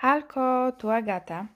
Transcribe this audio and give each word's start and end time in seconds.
Halko, 0.00 0.72
tu 0.78 0.90
Agata. 0.90 1.48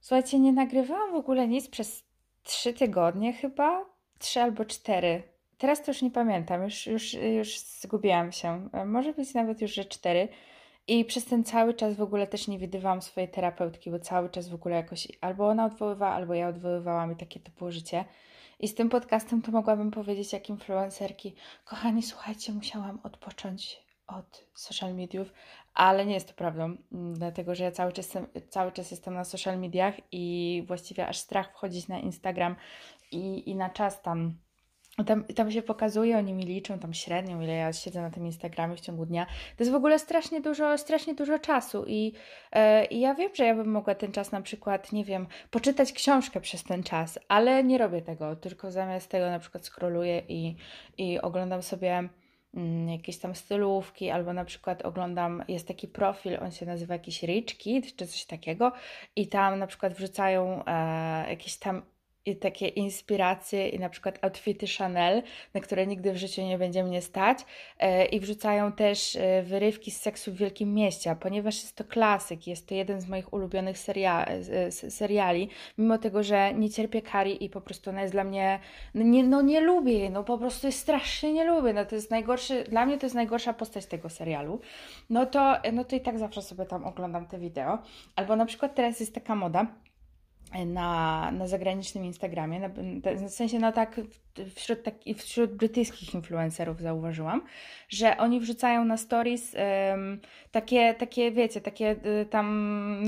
Słuchajcie, 0.00 0.38
nie 0.38 0.52
nagrywałam 0.52 1.12
w 1.12 1.14
ogóle 1.14 1.48
nic 1.48 1.68
przez 1.68 2.04
trzy 2.42 2.72
tygodnie 2.72 3.32
chyba, 3.32 3.84
trzy 4.18 4.40
albo 4.40 4.64
cztery. 4.64 5.22
Teraz 5.58 5.82
to 5.82 5.90
już 5.90 6.02
nie 6.02 6.10
pamiętam, 6.10 6.62
już, 6.62 6.86
już, 6.86 7.14
już 7.14 7.58
zgubiłam 7.58 8.32
się. 8.32 8.68
Może 8.86 9.12
być 9.12 9.34
nawet 9.34 9.60
już, 9.60 9.74
że 9.74 9.84
cztery. 9.84 10.28
I 10.88 11.04
przez 11.04 11.24
ten 11.24 11.44
cały 11.44 11.74
czas 11.74 11.94
w 11.94 12.02
ogóle 12.02 12.26
też 12.26 12.48
nie 12.48 12.58
widywałam 12.58 13.02
swojej 13.02 13.30
terapeutki, 13.30 13.90
bo 13.90 13.98
cały 13.98 14.30
czas 14.30 14.48
w 14.48 14.54
ogóle 14.54 14.76
jakoś 14.76 15.08
albo 15.20 15.48
ona 15.48 15.64
odwoływała, 15.64 16.12
albo 16.12 16.34
ja 16.34 16.48
odwoływałam 16.48 17.12
i 17.12 17.16
takie 17.16 17.40
to 17.40 17.50
było 17.58 17.70
życie. 17.70 18.04
I 18.60 18.68
z 18.68 18.74
tym 18.74 18.88
podcastem 18.88 19.42
to 19.42 19.52
mogłabym 19.52 19.90
powiedzieć 19.90 20.32
jak 20.32 20.48
influencerki, 20.48 21.34
kochani, 21.64 22.02
słuchajcie, 22.02 22.52
musiałam 22.52 22.98
odpocząć 23.02 23.85
od 24.06 24.44
social 24.54 24.94
mediów, 24.94 25.32
ale 25.74 26.06
nie 26.06 26.14
jest 26.14 26.28
to 26.28 26.34
prawdą, 26.34 26.76
mm, 26.92 27.14
dlatego 27.14 27.54
że 27.54 27.64
ja 27.64 27.70
cały 27.70 27.92
czas, 27.92 28.12
cały 28.48 28.72
czas 28.72 28.90
jestem 28.90 29.14
na 29.14 29.24
social 29.24 29.58
mediach 29.58 29.94
i 30.12 30.64
właściwie 30.66 31.08
aż 31.08 31.18
strach 31.18 31.50
wchodzić 31.50 31.88
na 31.88 31.98
Instagram 31.98 32.56
i, 33.12 33.50
i 33.50 33.56
na 33.56 33.70
czas 33.70 34.02
tam. 34.02 34.34
Tam, 35.06 35.24
tam 35.24 35.50
się 35.50 35.62
pokazuje, 35.62 36.18
oni 36.18 36.32
mi 36.32 36.44
liczą 36.44 36.78
tam 36.78 36.94
średnią, 36.94 37.40
ile 37.40 37.52
ja 37.52 37.72
siedzę 37.72 38.02
na 38.02 38.10
tym 38.10 38.26
Instagramie 38.26 38.76
w 38.76 38.80
ciągu 38.80 39.06
dnia. 39.06 39.26
To 39.26 39.62
jest 39.64 39.72
w 39.72 39.74
ogóle 39.74 39.98
strasznie 39.98 40.40
dużo, 40.40 40.78
strasznie 40.78 41.14
dużo 41.14 41.38
czasu 41.38 41.84
i, 41.86 42.12
yy, 42.54 42.84
i 42.90 43.00
ja 43.00 43.14
wiem, 43.14 43.30
że 43.34 43.44
ja 43.44 43.54
bym 43.54 43.70
mogła 43.70 43.94
ten 43.94 44.12
czas 44.12 44.32
na 44.32 44.42
przykład, 44.42 44.92
nie 44.92 45.04
wiem, 45.04 45.26
poczytać 45.50 45.92
książkę 45.92 46.40
przez 46.40 46.64
ten 46.64 46.82
czas, 46.82 47.18
ale 47.28 47.64
nie 47.64 47.78
robię 47.78 48.02
tego, 48.02 48.36
tylko 48.36 48.70
zamiast 48.70 49.10
tego 49.10 49.30
na 49.30 49.38
przykład 49.38 49.66
scrolluję 49.66 50.22
i, 50.28 50.56
i 50.98 51.20
oglądam 51.20 51.62
sobie 51.62 52.08
jakieś 52.88 53.18
tam 53.18 53.34
stylówki, 53.34 54.10
albo 54.10 54.32
na 54.32 54.44
przykład 54.44 54.82
oglądam, 54.82 55.44
jest 55.48 55.68
taki 55.68 55.88
profil, 55.88 56.38
on 56.42 56.50
się 56.50 56.66
nazywa 56.66 56.94
jakiś 56.94 57.22
Rich 57.22 57.58
Kid, 57.58 57.96
czy 57.96 58.06
coś 58.06 58.24
takiego 58.24 58.72
i 59.16 59.28
tam 59.28 59.58
na 59.58 59.66
przykład 59.66 59.92
wrzucają 59.92 60.64
e, 60.64 61.30
jakieś 61.30 61.58
tam 61.58 61.82
i 62.26 62.36
takie 62.36 62.68
inspiracje 62.68 63.68
i 63.68 63.78
na 63.78 63.88
przykład 63.88 64.24
outfity 64.24 64.66
Chanel, 64.78 65.22
na 65.54 65.60
które 65.60 65.86
nigdy 65.86 66.12
w 66.12 66.16
życiu 66.16 66.42
nie 66.42 66.58
będzie 66.58 66.84
mnie 66.84 67.02
stać 67.02 67.38
e, 67.78 68.04
i 68.04 68.20
wrzucają 68.20 68.72
też 68.72 69.16
e, 69.16 69.42
wyrywki 69.42 69.90
z 69.90 70.00
seksu 70.00 70.32
w 70.32 70.36
Wielkim 70.36 70.74
Mieście, 70.74 71.16
ponieważ 71.20 71.54
jest 71.62 71.76
to 71.76 71.84
klasyk, 71.84 72.46
jest 72.46 72.68
to 72.68 72.74
jeden 72.74 73.00
z 73.00 73.08
moich 73.08 73.32
ulubionych 73.32 73.78
seria, 73.78 74.26
seriali, 74.70 75.48
mimo 75.78 75.98
tego, 75.98 76.22
że 76.22 76.54
nie 76.54 76.70
cierpię 76.70 77.02
Kari 77.02 77.44
i 77.44 77.50
po 77.50 77.60
prostu 77.60 77.90
ona 77.90 78.02
jest 78.02 78.14
dla 78.14 78.24
mnie, 78.24 78.60
no 78.94 79.02
nie, 79.02 79.24
no 79.24 79.42
nie 79.42 79.60
lubię 79.60 79.96
no 80.10 80.24
po 80.24 80.38
prostu 80.38 80.66
jest 80.66 80.78
strasznie 80.78 81.32
nie 81.32 81.44
lubię, 81.44 81.72
no 81.72 81.84
to 81.84 81.94
jest 81.94 82.10
najgorszy, 82.10 82.64
dla 82.64 82.86
mnie 82.86 82.98
to 82.98 83.06
jest 83.06 83.14
najgorsza 83.14 83.52
postać 83.52 83.86
tego 83.86 84.08
serialu, 84.08 84.60
no 85.10 85.26
to, 85.26 85.56
no 85.72 85.84
to 85.84 85.96
i 85.96 86.00
tak 86.00 86.18
zawsze 86.18 86.42
sobie 86.42 86.66
tam 86.66 86.84
oglądam 86.84 87.26
te 87.26 87.38
wideo, 87.38 87.78
albo 88.16 88.36
na 88.36 88.46
przykład 88.46 88.74
teraz 88.74 89.00
jest 89.00 89.14
taka 89.14 89.34
moda, 89.34 89.66
na, 90.66 91.30
na 91.30 91.46
zagranicznym 91.46 92.04
Instagramie, 92.04 92.60
na, 92.60 92.68
w 93.28 93.30
sensie 93.30 93.58
no 93.58 93.72
tak 93.72 94.00
wśród, 94.54 94.82
tak, 94.82 94.94
wśród 95.16 95.54
brytyjskich 95.54 96.14
influencerów 96.14 96.80
zauważyłam, 96.80 97.42
że 97.88 98.16
oni 98.16 98.40
wrzucają 98.40 98.84
na 98.84 98.96
stories 98.96 99.56
um, 99.90 100.20
takie, 100.52 100.94
takie, 100.94 101.32
wiecie, 101.32 101.60
takie 101.60 101.96
y, 102.22 102.26
tam 102.30 102.46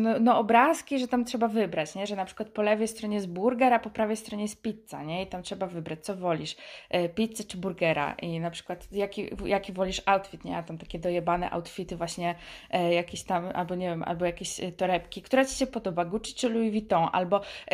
no, 0.03 0.21
no, 0.21 0.39
obrazki, 0.39 0.99
że 0.99 1.09
tam 1.09 1.25
trzeba 1.25 1.49
wybrać, 1.49 1.95
nie? 1.95 2.07
że 2.07 2.17
na 2.17 2.25
przykład 2.25 2.49
po 2.49 2.63
lewej 2.63 2.89
stronie 2.89 3.15
jest 3.15 3.29
burger, 3.29 3.73
a 3.73 3.79
po 3.79 3.91
prawej 3.91 4.17
stronie 4.17 4.43
jest 4.43 4.63
pizza, 4.63 5.03
nie? 5.03 5.23
I 5.23 5.27
tam 5.27 5.43
trzeba 5.43 5.67
wybrać, 5.67 6.05
co 6.05 6.17
wolisz, 6.17 6.57
y, 6.95 7.09
pizzę 7.09 7.45
czy 7.45 7.57
burgera 7.57 8.15
i 8.23 8.41
na 8.41 8.51
przykład 8.51 8.93
jaki, 8.93 9.31
jaki 9.45 9.73
wolisz 9.73 10.03
outfit, 10.07 10.45
nie? 10.45 10.57
A 10.57 10.63
tam 10.63 10.79
takie 10.79 10.99
dojebane 10.99 11.51
outfity 11.51 11.97
właśnie 11.97 12.35
y, 12.75 12.95
jakieś 12.95 13.23
tam, 13.23 13.51
albo 13.55 13.75
nie 13.75 13.89
wiem, 13.89 14.03
albo 14.03 14.25
jakieś 14.25 14.61
torebki, 14.77 15.23
która 15.23 15.45
Ci 15.45 15.55
się 15.55 15.67
podoba, 15.67 16.05
Gucci 16.05 16.35
czy 16.35 16.49
Louis 16.49 16.71
Vuitton, 16.71 17.09
albo 17.13 17.28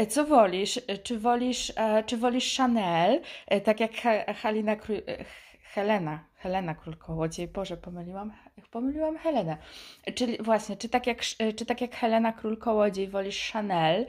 co 0.08 0.24
wolisz, 0.24 0.80
czy 1.02 1.18
wolisz, 1.18 1.72
czy 2.06 2.16
wolisz 2.16 2.56
Chanel, 2.56 3.20
tak 3.64 3.80
jak 3.80 3.92
Halina 4.42 4.76
Helena, 5.74 6.24
Helena 6.34 6.74
Król-Kołodziej, 6.74 7.48
Boże, 7.48 7.76
pomyliłam, 7.76 8.32
pomyliłam 8.70 9.18
Helenę. 9.18 9.56
Czyli 10.14 10.38
właśnie, 10.40 10.76
czy 10.76 10.88
tak 10.88 11.06
jak, 11.06 11.20
czy 11.56 11.66
tak 11.66 11.80
jak 11.80 11.96
Helena 11.96 12.32
Król-Kołodziej 12.32 13.08
wolisz 13.08 13.52
Chanel 13.52 14.06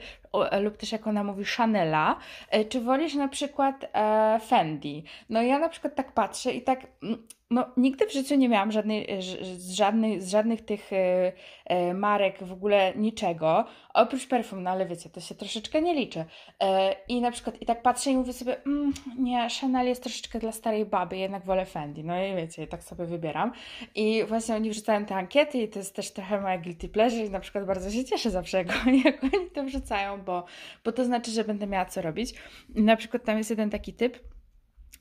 lub 0.60 0.76
też 0.76 0.92
jak 0.92 1.06
ona 1.06 1.24
mówi 1.24 1.44
Chanela, 1.44 2.16
e, 2.50 2.64
czy 2.64 2.80
wolisz 2.80 3.14
na 3.14 3.28
przykład 3.28 3.84
e, 3.92 4.40
Fendi? 4.46 5.04
No 5.30 5.42
ja 5.42 5.58
na 5.58 5.68
przykład 5.68 5.94
tak 5.94 6.12
patrzę 6.12 6.52
i 6.52 6.62
tak, 6.62 6.86
mm, 7.02 7.26
no 7.50 7.66
nigdy 7.76 8.06
w 8.06 8.12
życiu 8.12 8.34
nie 8.34 8.48
miałam 8.48 8.72
żadnej, 8.72 9.22
z, 9.56 9.70
żadnej, 9.70 10.20
z 10.20 10.30
żadnych 10.30 10.64
tych 10.64 10.92
e, 10.92 11.32
e, 11.64 11.94
marek 11.94 12.44
w 12.44 12.52
ogóle 12.52 12.92
niczego, 12.96 13.64
oprócz 13.94 14.26
perfum, 14.26 14.62
no 14.62 14.70
ale 14.70 14.86
wiecie, 14.86 15.10
to 15.10 15.20
się 15.20 15.34
troszeczkę 15.34 15.82
nie 15.82 15.94
liczy. 15.94 16.24
E, 16.62 16.96
I 17.08 17.20
na 17.20 17.30
przykład 17.30 17.62
i 17.62 17.66
tak 17.66 17.82
patrzę 17.82 18.10
i 18.10 18.16
mówię 18.16 18.32
sobie, 18.32 18.64
mm, 18.64 18.92
nie, 19.18 19.48
Chanel 19.60 19.86
jest 19.86 20.02
troszeczkę 20.02 20.38
dla 20.38 20.52
starej 20.52 20.86
baby, 20.86 21.16
jednak 21.16 21.44
wolę 21.44 21.66
Fendi. 21.66 22.04
No 22.04 22.24
i 22.24 22.36
wiecie, 22.36 22.62
i 22.62 22.66
tak 22.66 22.82
sobie 22.82 23.04
wybieram. 23.04 23.52
I 23.94 24.24
właśnie 24.28 24.54
oni 24.54 24.70
wrzucają 24.70 25.04
te 25.04 25.14
ankiety 25.14 25.58
i 25.58 25.68
to 25.68 25.78
jest 25.78 25.96
też 25.96 26.10
trochę 26.10 26.40
moja 26.40 26.58
guilty 26.58 26.88
pleasure 26.88 27.24
i 27.24 27.30
na 27.30 27.40
przykład 27.40 27.66
bardzo 27.66 27.90
się 27.90 28.04
cieszę 28.04 28.30
zawsze, 28.30 28.58
jak 28.58 28.68
oni, 28.86 29.02
jak 29.04 29.24
oni 29.24 29.50
to 29.54 29.64
wrzucają, 29.64 30.22
bo, 30.22 30.44
bo 30.84 30.92
to 30.92 31.04
znaczy, 31.04 31.30
że 31.30 31.44
będę 31.44 31.66
miała 31.66 31.84
co 31.84 32.02
robić. 32.02 32.34
Na 32.68 32.96
przykład 32.96 33.24
tam 33.24 33.38
jest 33.38 33.50
jeden 33.50 33.70
taki 33.70 33.92
typ, 33.92 34.35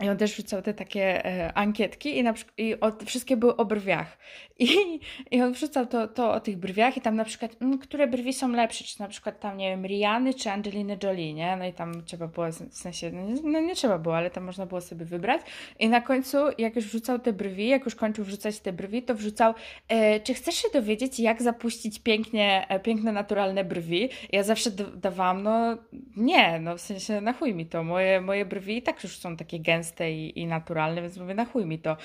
i 0.03 0.09
on 0.09 0.17
też 0.17 0.33
wrzucał 0.33 0.61
te 0.61 0.73
takie 0.73 1.25
e, 1.25 1.53
ankietki 1.53 2.17
i, 2.17 2.23
na 2.23 2.33
przykład, 2.33 2.59
i 2.59 2.79
o, 2.79 2.91
wszystkie 3.05 3.37
były 3.37 3.55
o 3.55 3.65
brwiach. 3.65 4.17
I, 4.59 4.99
I 5.31 5.41
on 5.41 5.53
wrzucał 5.53 5.85
to, 5.85 6.07
to 6.07 6.31
o 6.31 6.39
tych 6.39 6.57
brwiach 6.57 6.97
i 6.97 7.01
tam 7.01 7.15
na 7.15 7.25
przykład, 7.25 7.51
m, 7.61 7.67
mm, 7.67 7.79
które 7.79 8.07
brwi 8.07 8.33
są 8.33 8.49
lepsze, 8.49 8.83
czy 8.83 8.99
na 8.99 9.07
przykład 9.07 9.39
tam, 9.39 9.57
nie 9.57 9.69
wiem, 9.69 9.85
Riany 9.85 10.33
czy 10.33 10.51
Angeliny 10.51 10.97
Jolie, 11.03 11.33
nie? 11.33 11.57
No 11.57 11.65
i 11.65 11.73
tam 11.73 12.03
trzeba 12.05 12.27
było, 12.27 12.47
w 12.51 12.77
sensie, 12.77 13.11
no 13.11 13.21
nie, 13.21 13.41
no 13.43 13.59
nie 13.59 13.75
trzeba 13.75 13.97
było, 13.97 14.17
ale 14.17 14.29
tam 14.29 14.43
można 14.43 14.65
było 14.65 14.81
sobie 14.81 15.05
wybrać. 15.05 15.41
I 15.79 15.89
na 15.89 16.01
końcu, 16.01 16.37
jak 16.57 16.75
już 16.75 16.85
wrzucał 16.85 17.19
te 17.19 17.33
brwi, 17.33 17.67
jak 17.67 17.85
już 17.85 17.95
kończył 17.95 18.25
wrzucać 18.25 18.59
te 18.59 18.73
brwi, 18.73 19.03
to 19.03 19.15
wrzucał, 19.15 19.53
e, 19.87 20.19
czy 20.19 20.33
chcesz 20.33 20.55
się 20.55 20.67
dowiedzieć, 20.73 21.19
jak 21.19 21.41
zapuścić 21.41 21.99
pięknie, 21.99 22.65
e, 22.69 22.79
piękne, 22.79 23.11
naturalne 23.11 23.63
brwi? 23.63 24.09
Ja 24.31 24.43
zawsze 24.43 24.71
dawałam, 24.95 25.43
no 25.43 25.77
nie, 26.17 26.59
no 26.59 26.77
w 26.77 26.81
sensie, 26.81 27.21
na 27.21 27.33
chuj 27.33 27.53
mi 27.53 27.65
to. 27.65 27.83
Moje, 27.83 28.21
moje 28.21 28.45
brwi 28.45 28.77
i 28.77 28.81
tak 28.81 29.03
już 29.03 29.17
są 29.17 29.37
takie 29.37 29.59
gęste, 29.59 29.84
gęste 29.85 30.11
i, 30.11 30.39
i 30.39 30.47
naturalne, 30.47 31.01
więc 31.01 31.17
mówię, 31.17 31.33
na 31.33 31.45
chuj 31.45 31.65
mi 31.65 31.79
to. 31.79 31.97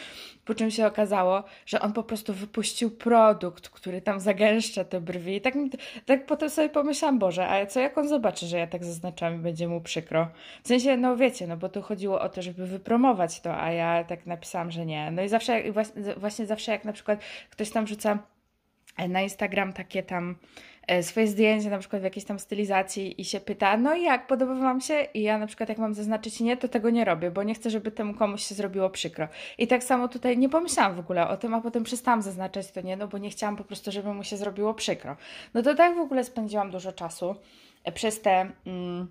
Po 0.45 0.55
czym 0.55 0.71
się 0.71 0.87
okazało, 0.87 1.45
że 1.67 1.81
on 1.81 1.93
po 1.93 2.03
prostu 2.03 2.35
wypuścił 2.35 2.91
produkt, 2.91 3.69
który 3.69 4.01
tam 4.01 4.21
zagęszcza 4.21 4.85
te 4.85 5.01
brwi. 5.01 5.37
I 5.37 5.41
tak, 5.41 5.55
tak 6.07 6.27
potem 6.27 6.51
sobie 6.51 6.69
pomyślałam, 6.69 7.19
Boże, 7.19 7.49
a 7.49 7.67
co 7.67 7.81
jak 7.81 7.99
on 7.99 8.09
zobaczy, 8.09 8.47
że 8.47 8.59
ja 8.59 8.67
tak 8.67 8.85
zaznaczam 8.85 9.35
i 9.35 9.39
będzie 9.39 9.69
mu 9.69 9.81
przykro? 9.81 10.29
W 10.63 10.69
sensie, 10.69 10.97
no 10.97 11.17
wiecie, 11.17 11.47
no 11.47 11.57
bo 11.57 11.69
tu 11.69 11.83
chodziło 11.83 12.21
o 12.21 12.29
to, 12.29 12.43
żeby 12.43 12.67
wypromować 12.67 13.41
to, 13.41 13.57
a 13.61 13.73
ja 13.73 14.05
tak 14.05 14.27
napisałam, 14.27 14.71
że 14.71 14.87
nie. 14.87 15.11
No 15.11 15.23
i 15.23 15.29
zawsze, 15.29 15.63
właśnie 16.17 16.47
zawsze 16.47 16.73
jak 16.73 16.85
na 16.85 16.93
przykład 16.93 17.21
ktoś 17.51 17.71
tam 17.71 17.87
rzuca 17.87 18.19
na 19.09 19.23
Instagram 19.23 19.73
takie 19.73 20.03
tam 20.03 20.37
swoje 21.03 21.27
zdjęcie 21.27 21.71
na 21.71 21.79
przykład 21.79 22.03
w 22.03 22.05
jakiejś 22.05 22.25
tam 22.25 22.39
stylizacji 22.39 23.21
i 23.21 23.25
się 23.25 23.41
pyta, 23.41 23.77
no 23.77 23.95
i 23.95 24.03
jak, 24.03 24.27
podoba 24.27 24.55
Wam 24.55 24.81
się? 24.81 25.07
I 25.15 25.23
ja 25.23 25.39
na 25.39 25.47
przykład 25.47 25.69
jak 25.69 25.79
mam 25.79 25.95
zaznaczyć 25.95 26.41
nie, 26.41 26.57
to 26.57 26.69
tego 26.69 26.91
nie 26.91 27.05
robię, 27.05 27.31
bo 27.31 27.43
nie 27.43 27.55
chcę, 27.55 27.71
żeby 27.71 27.91
temu 27.91 28.15
komuś 28.15 28.43
się 28.43 28.55
zrobiło 28.55 28.91
przykro. 28.91 29.29
I 29.59 29.67
tak 29.67 29.85
samo 29.85 30.09
tutaj 30.09 30.39
nie 30.39 30.49
pomyślałam 30.49 30.95
w 30.95 30.99
ogóle 30.99 31.29
o 31.29 31.37
tym, 31.37 31.55
a 31.55 31.61
potem 31.61 31.85
przestałam 31.85 32.23
zaznaczać 32.23 32.73
to 32.73 32.81
nie, 32.81 32.97
no 32.97 33.09
bo 33.09 33.19
nie 33.19 33.31
chciałam 33.31 33.57
po 33.57 33.65
prostu, 33.65 33.93
żeby 33.93 34.15
mu 34.15 34.25
się 34.25 34.37
zrobiło 34.37 34.75
przykro. 34.75 35.17
No 35.55 35.63
to 35.63 35.75
tak 35.75 35.97
w 35.97 36.01
ogóle 36.01 36.25
spędziłam 36.25 36.71
dużo 36.71 36.93
czasu 36.93 37.35
e, 37.85 37.93
przez 37.93 38.21
te, 38.21 38.51
mm, 38.67 39.09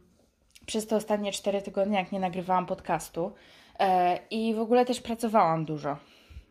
przez 0.66 0.88
te 0.88 0.96
ostatnie 0.96 1.31
cztery 1.31 1.62
tygodnie, 1.62 1.97
jak 1.97 2.12
nie 2.12 2.19
nagrywałam 2.19 2.66
podcastu. 2.66 3.31
E, 3.80 4.19
I 4.31 4.53
w 4.53 4.59
ogóle 4.59 4.86
też 4.86 5.01
pracowałam 5.01 5.66
dużo. 5.66 5.97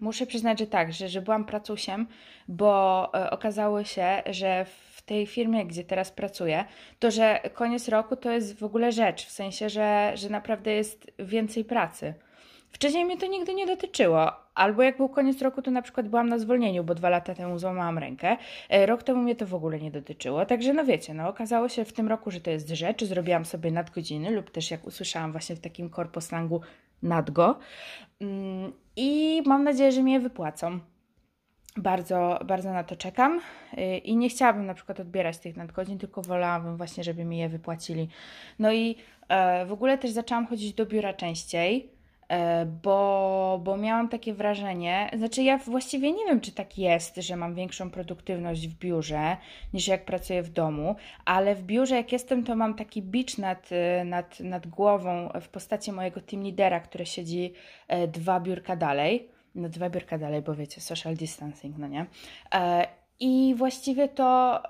Muszę 0.00 0.26
przyznać, 0.26 0.58
że 0.58 0.66
tak, 0.66 0.92
że, 0.92 1.08
że 1.08 1.22
byłam 1.22 1.44
pracusiem, 1.44 2.06
bo 2.48 3.10
e, 3.14 3.30
okazało 3.30 3.84
się, 3.84 4.22
że 4.26 4.64
w 4.64 4.87
tej 5.08 5.26
firmie, 5.26 5.66
gdzie 5.66 5.84
teraz 5.84 6.10
pracuję, 6.10 6.64
to 6.98 7.10
że 7.10 7.40
koniec 7.54 7.88
roku 7.88 8.16
to 8.16 8.30
jest 8.30 8.58
w 8.58 8.64
ogóle 8.64 8.92
rzecz, 8.92 9.26
w 9.26 9.30
sensie, 9.30 9.68
że, 9.68 10.12
że 10.14 10.28
naprawdę 10.28 10.72
jest 10.72 11.12
więcej 11.18 11.64
pracy. 11.64 12.14
Wcześniej 12.70 13.04
mnie 13.04 13.16
to 13.16 13.26
nigdy 13.26 13.54
nie 13.54 13.66
dotyczyło. 13.66 14.32
Albo 14.54 14.82
jak 14.82 14.96
był 14.96 15.08
koniec 15.08 15.42
roku, 15.42 15.62
to 15.62 15.70
na 15.70 15.82
przykład 15.82 16.08
byłam 16.08 16.28
na 16.28 16.38
zwolnieniu, 16.38 16.84
bo 16.84 16.94
dwa 16.94 17.08
lata 17.08 17.34
temu 17.34 17.58
złamałam 17.58 17.98
rękę. 17.98 18.36
E, 18.68 18.86
rok 18.86 19.02
temu 19.02 19.22
mnie 19.22 19.36
to 19.36 19.46
w 19.46 19.54
ogóle 19.54 19.78
nie 19.78 19.90
dotyczyło. 19.90 20.46
Także 20.46 20.72
no 20.72 20.84
wiecie, 20.84 21.14
no 21.14 21.28
okazało 21.28 21.68
się 21.68 21.84
w 21.84 21.92
tym 21.92 22.08
roku, 22.08 22.30
że 22.30 22.40
to 22.40 22.50
jest 22.50 22.68
rzecz. 22.68 23.04
Zrobiłam 23.04 23.44
sobie 23.44 23.70
nadgodziny 23.70 24.30
lub 24.30 24.50
też 24.50 24.70
jak 24.70 24.86
usłyszałam 24.86 25.32
właśnie 25.32 25.56
w 25.56 25.60
takim 25.60 25.90
korposlangu 25.90 26.60
nadgo. 27.02 27.58
Mm, 28.20 28.72
I 28.96 29.42
mam 29.46 29.64
nadzieję, 29.64 29.92
że 29.92 30.02
mi 30.02 30.12
je 30.12 30.20
wypłacą. 30.20 30.80
Bardzo, 31.78 32.38
bardzo 32.44 32.72
na 32.72 32.84
to 32.84 32.96
czekam 32.96 33.40
y, 33.78 33.98
i 33.98 34.16
nie 34.16 34.28
chciałabym 34.28 34.66
na 34.66 34.74
przykład 34.74 35.00
odbierać 35.00 35.38
tych 35.38 35.56
nadgodzin, 35.56 35.98
tylko 35.98 36.22
wolałabym 36.22 36.76
właśnie, 36.76 37.04
żeby 37.04 37.24
mi 37.24 37.38
je 37.38 37.48
wypłacili. 37.48 38.08
No 38.58 38.72
i 38.72 38.96
e, 39.28 39.66
w 39.66 39.72
ogóle 39.72 39.98
też 39.98 40.10
zaczęłam 40.10 40.46
chodzić 40.46 40.74
do 40.74 40.86
biura 40.86 41.12
częściej 41.12 41.98
E, 42.28 42.66
bo, 42.82 43.60
bo 43.64 43.76
miałam 43.76 44.08
takie 44.08 44.34
wrażenie, 44.34 45.10
znaczy 45.16 45.42
ja 45.42 45.58
właściwie 45.58 46.12
nie 46.12 46.24
wiem, 46.24 46.40
czy 46.40 46.52
tak 46.52 46.78
jest, 46.78 47.16
że 47.16 47.36
mam 47.36 47.54
większą 47.54 47.90
produktywność 47.90 48.68
w 48.68 48.78
biurze 48.78 49.36
niż 49.74 49.88
jak 49.88 50.04
pracuję 50.04 50.42
w 50.42 50.50
domu, 50.50 50.96
ale 51.24 51.54
w 51.54 51.62
biurze 51.62 51.96
jak 51.96 52.12
jestem, 52.12 52.44
to 52.44 52.56
mam 52.56 52.74
taki 52.74 53.02
bicz 53.02 53.38
nad, 53.38 53.70
nad, 54.04 54.40
nad 54.40 54.66
głową 54.66 55.28
w 55.40 55.48
postaci 55.48 55.92
mojego 55.92 56.20
team 56.20 56.42
lidera, 56.42 56.80
który 56.80 57.06
siedzi 57.06 57.52
e, 57.88 58.08
dwa 58.08 58.40
biurka 58.40 58.76
dalej, 58.76 59.28
no 59.54 59.68
dwa 59.68 59.90
biurka 59.90 60.18
dalej, 60.18 60.42
bo 60.42 60.54
wiecie, 60.54 60.80
social 60.80 61.14
distancing, 61.14 61.78
no 61.78 61.88
nie? 61.88 62.06
E, 62.54 62.86
I 63.20 63.54
właściwie 63.56 64.08
to 64.08 64.62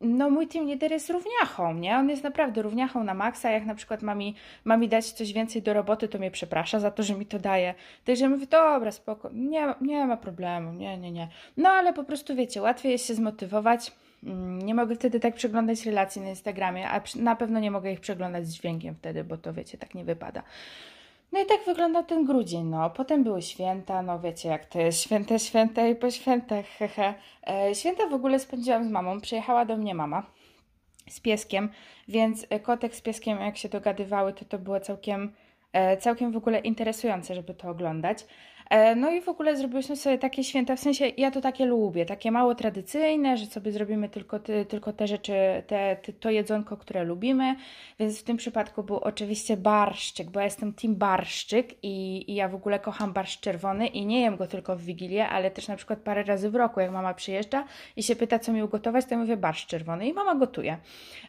no 0.00 0.30
mój 0.30 0.48
team 0.48 0.66
leader 0.66 0.92
jest 0.92 1.10
równiachą, 1.10 1.74
nie? 1.74 1.96
On 1.96 2.10
jest 2.10 2.22
naprawdę 2.22 2.62
równiachą 2.62 3.04
na 3.04 3.14
maksa. 3.14 3.50
Jak 3.50 3.66
na 3.66 3.74
przykład 3.74 4.02
ma 4.02 4.14
mi, 4.14 4.34
ma 4.64 4.76
mi 4.76 4.88
dać 4.88 5.12
coś 5.12 5.32
więcej 5.32 5.62
do 5.62 5.74
roboty, 5.74 6.08
to 6.08 6.18
mnie 6.18 6.30
przeprasza 6.30 6.80
za 6.80 6.90
to, 6.90 7.02
że 7.02 7.14
mi 7.14 7.26
to 7.26 7.38
daje. 7.38 7.74
Także 8.04 8.28
mówię, 8.28 8.46
dobra, 8.46 8.92
spoko, 8.92 9.30
nie, 9.32 9.74
nie 9.80 10.06
ma 10.06 10.16
problemu, 10.16 10.72
nie, 10.72 10.98
nie, 10.98 11.12
nie. 11.12 11.28
No 11.56 11.68
ale 11.68 11.92
po 11.92 12.04
prostu 12.04 12.36
wiecie, 12.36 12.62
łatwiej 12.62 12.92
jest 12.92 13.06
się 13.06 13.14
zmotywować. 13.14 13.92
Mm, 14.24 14.62
nie 14.62 14.74
mogę 14.74 14.94
wtedy 14.94 15.20
tak 15.20 15.34
przeglądać 15.34 15.86
relacji 15.86 16.22
na 16.22 16.28
Instagramie, 16.28 16.88
a 16.88 17.02
na 17.16 17.36
pewno 17.36 17.60
nie 17.60 17.70
mogę 17.70 17.92
ich 17.92 18.00
przeglądać 18.00 18.46
z 18.46 18.54
dźwiękiem 18.54 18.94
wtedy, 18.94 19.24
bo 19.24 19.36
to 19.36 19.52
wiecie, 19.52 19.78
tak 19.78 19.94
nie 19.94 20.04
wypada. 20.04 20.42
No 21.32 21.40
i 21.42 21.46
tak 21.46 21.64
wygląda 21.66 22.02
ten 22.02 22.24
grudzień, 22.24 22.64
no. 22.64 22.90
Potem 22.90 23.24
były 23.24 23.42
święta, 23.42 24.02
no 24.02 24.20
wiecie 24.20 24.48
jak 24.48 24.66
to 24.66 24.80
jest, 24.80 25.00
święte, 25.00 25.38
święte 25.38 25.90
i 25.90 25.96
po 25.96 26.10
świętach, 26.10 26.66
hehe. 26.66 27.14
E, 27.48 27.74
święta 27.74 28.06
w 28.06 28.14
ogóle 28.14 28.38
spędziłam 28.38 28.84
z 28.84 28.90
mamą, 28.90 29.20
przyjechała 29.20 29.64
do 29.64 29.76
mnie 29.76 29.94
mama 29.94 30.26
z 31.08 31.20
pieskiem, 31.20 31.68
więc 32.08 32.46
kotek 32.62 32.94
z 32.94 33.00
pieskiem 33.00 33.40
jak 33.40 33.56
się 33.56 33.68
dogadywały, 33.68 34.32
to 34.32 34.44
to 34.44 34.58
było 34.58 34.80
całkiem, 34.80 35.32
e, 35.72 35.96
całkiem 35.96 36.32
w 36.32 36.36
ogóle 36.36 36.58
interesujące, 36.58 37.34
żeby 37.34 37.54
to 37.54 37.68
oglądać. 37.68 38.26
E, 38.70 38.96
no 38.96 39.10
i 39.10 39.20
w 39.20 39.28
ogóle 39.28 39.56
zrobiliśmy 39.56 39.96
sobie 39.96 40.18
takie 40.18 40.44
święta, 40.44 40.76
w 40.76 40.80
sensie 40.80 41.08
ja 41.16 41.30
to 41.30 41.40
takie 41.40 41.66
lubię, 41.66 42.06
takie 42.06 42.30
mało 42.30 42.54
tradycyjne, 42.54 43.36
że 43.36 43.46
sobie 43.46 43.72
zrobimy 43.72 44.08
tylko, 44.08 44.38
ty, 44.38 44.64
tylko 44.64 44.92
te 44.92 45.06
rzeczy, 45.06 45.32
te, 45.66 45.96
to 46.20 46.30
jedzonko, 46.30 46.76
które 46.76 47.04
lubimy, 47.04 47.56
więc 47.98 48.20
w 48.20 48.22
tym 48.22 48.36
przypadku 48.36 48.82
był 48.82 48.96
oczywiście 48.96 49.56
barszczyk, 49.56 50.30
bo 50.30 50.40
ja 50.40 50.44
jestem 50.44 50.72
team 50.72 50.96
barszczyk 50.96 51.74
i, 51.82 52.24
i 52.32 52.34
ja 52.34 52.48
w 52.48 52.54
ogóle 52.54 52.78
kocham 52.78 53.12
barszcz 53.12 53.40
czerwony 53.40 53.86
i 53.86 54.06
nie 54.06 54.20
jem 54.20 54.36
go 54.36 54.46
tylko 54.46 54.76
w 54.76 54.82
Wigilię, 54.82 55.28
ale 55.28 55.50
też 55.50 55.68
na 55.68 55.76
przykład 55.76 55.98
parę 55.98 56.22
razy 56.22 56.50
w 56.50 56.54
roku, 56.54 56.80
jak 56.80 56.92
mama 56.92 57.14
przyjeżdża 57.14 57.64
i 57.96 58.02
się 58.02 58.16
pyta, 58.16 58.38
co 58.38 58.52
mi 58.52 58.62
ugotować, 58.62 59.04
to 59.04 59.14
ja 59.14 59.20
mówię 59.20 59.36
barszcz 59.36 59.66
czerwony 59.66 60.08
i 60.08 60.12
mama 60.12 60.34
gotuje. 60.34 60.76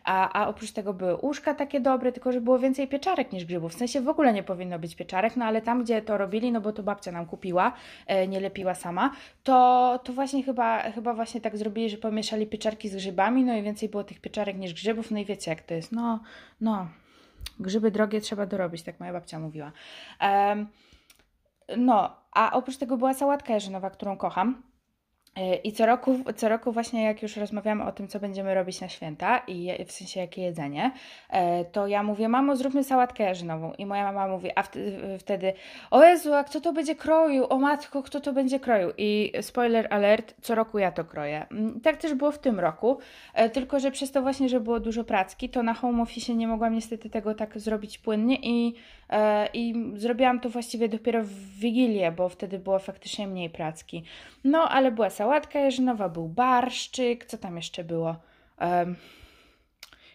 A, 0.04 0.42
a 0.42 0.48
oprócz 0.48 0.72
tego 0.72 0.94
były 0.94 1.16
uszka 1.16 1.54
takie 1.54 1.80
dobre, 1.80 2.12
tylko 2.12 2.32
że 2.32 2.42
było 2.42 2.60
więcej 2.60 2.88
pieczarek 2.88 3.32
niż 3.32 3.46
grzybów, 3.46 3.72
w 3.72 3.78
sensie 3.78 4.02
w 4.02 4.10
ogóle 4.10 4.34
nie 4.34 4.44
powinno 4.44 4.80
być 4.80 4.96
pieczarek, 4.96 5.36
no 5.36 5.46
ale 5.46 5.62
tam, 5.62 5.84
gdzie 5.84 6.02
to 6.02 6.18
robili, 6.18 6.52
no 6.52 6.62
bo 6.62 6.72
to 6.72 6.84
babcia 6.84 7.12
nam 7.12 7.26
kupiła, 7.32 7.74
e, 8.08 8.28
nie 8.28 8.40
lepiła 8.40 8.76
sama, 8.76 9.12
to, 9.44 10.00
to 10.04 10.14
właśnie 10.14 10.44
chyba, 10.44 10.92
chyba 10.92 11.14
właśnie 11.14 11.42
tak 11.42 11.58
zrobili, 11.58 11.90
że 11.90 11.98
pomieszali 11.98 12.48
pieczarki 12.48 12.90
z 12.90 12.96
grzybami, 12.96 13.44
no 13.44 13.56
i 13.56 13.64
więcej 13.64 13.90
było 13.90 14.04
tych 14.04 14.20
pieczarek 14.20 14.58
niż 14.58 14.74
grzybów, 14.74 15.12
no 15.12 15.20
i 15.20 15.26
wiecie 15.26 15.52
jak 15.52 15.62
to 15.62 15.74
jest, 15.74 15.92
no, 15.92 16.20
no, 16.62 16.88
grzyby 17.60 17.92
drogie 17.92 18.22
trzeba 18.22 18.46
dorobić, 18.46 18.84
tak 18.84 19.00
moja 19.00 19.14
babcia 19.14 19.40
mówiła. 19.40 19.72
Um, 20.22 20.68
no, 21.78 22.16
a 22.32 22.52
oprócz 22.52 22.78
tego 22.78 22.98
była 22.98 23.14
sałatka 23.14 23.54
jarzynowa, 23.54 23.90
którą 23.90 24.18
kocham. 24.18 24.71
E, 25.36 25.56
I 25.56 25.72
co 25.72 25.86
roku, 25.86 26.20
co 26.36 26.50
roku 26.50 26.72
właśnie 26.72 27.04
jak 27.04 27.22
już 27.22 27.38
rozmawiamy 27.38 27.84
o 27.84 27.92
tym, 27.92 28.08
co 28.08 28.20
będziemy 28.20 28.56
robić 28.56 28.82
na 28.82 28.90
święta 28.90 29.42
i 29.48 29.86
w 29.86 29.92
sensie 29.92 30.20
jakie 30.20 30.42
jedzenie, 30.42 30.92
e, 31.30 31.66
to 31.66 31.88
ja 31.88 32.04
mówię, 32.04 32.30
mamo, 32.30 32.56
zróbmy 32.56 32.84
sałatkę 32.84 33.24
jarzynową. 33.24 33.74
I 33.74 33.86
moja 33.86 34.04
mama 34.04 34.28
mówi, 34.28 34.50
a 34.56 34.64
wtedy, 35.20 35.54
o 35.92 36.04
Jezu, 36.04 36.34
a 36.34 36.44
kto 36.44 36.62
to 36.62 36.74
będzie 36.74 36.96
kroił? 36.96 37.46
O 37.50 37.58
matko, 37.60 38.04
kto 38.04 38.20
to 38.22 38.34
będzie 38.34 38.60
kroił? 38.60 38.92
I 38.98 39.32
spoiler 39.42 39.88
alert, 39.94 40.36
co 40.42 40.56
roku 40.56 40.80
ja 40.80 40.92
to 40.92 41.06
kroję. 41.06 41.46
Mm, 41.52 41.82
tak 41.82 41.98
też 41.98 42.14
było 42.14 42.32
w 42.32 42.40
tym 42.40 42.60
roku, 42.60 42.98
e, 43.34 43.50
tylko 43.50 43.80
że 43.80 43.92
przez 43.92 44.12
to 44.12 44.22
właśnie, 44.22 44.50
że 44.50 44.60
było 44.60 44.80
dużo 44.80 45.04
pracki, 45.04 45.50
to 45.50 45.64
na 45.64 45.74
home 45.74 46.04
office 46.04 46.36
nie 46.36 46.48
mogłam 46.48 46.74
niestety 46.74 47.10
tego 47.10 47.36
tak 47.36 47.60
zrobić 47.60 47.98
płynnie 47.98 48.36
i, 48.42 48.76
i 49.54 49.74
zrobiłam 49.96 50.40
to 50.40 50.50
właściwie 50.50 50.90
dopiero 50.90 51.24
w 51.24 51.60
Wigilię, 51.60 52.12
bo 52.12 52.30
wtedy 52.30 52.60
było 52.60 52.80
faktycznie 52.80 53.28
mniej 53.28 53.50
pracki. 53.50 54.04
No, 54.44 54.70
ale 54.70 54.92
była 54.92 55.10
sałatka 55.10 55.60
jarzynowa, 55.60 56.10
był 56.10 56.28
barszczyk, 56.28 57.26
co 57.26 57.38
tam 57.38 57.56
jeszcze 57.56 57.84
było? 57.84 58.16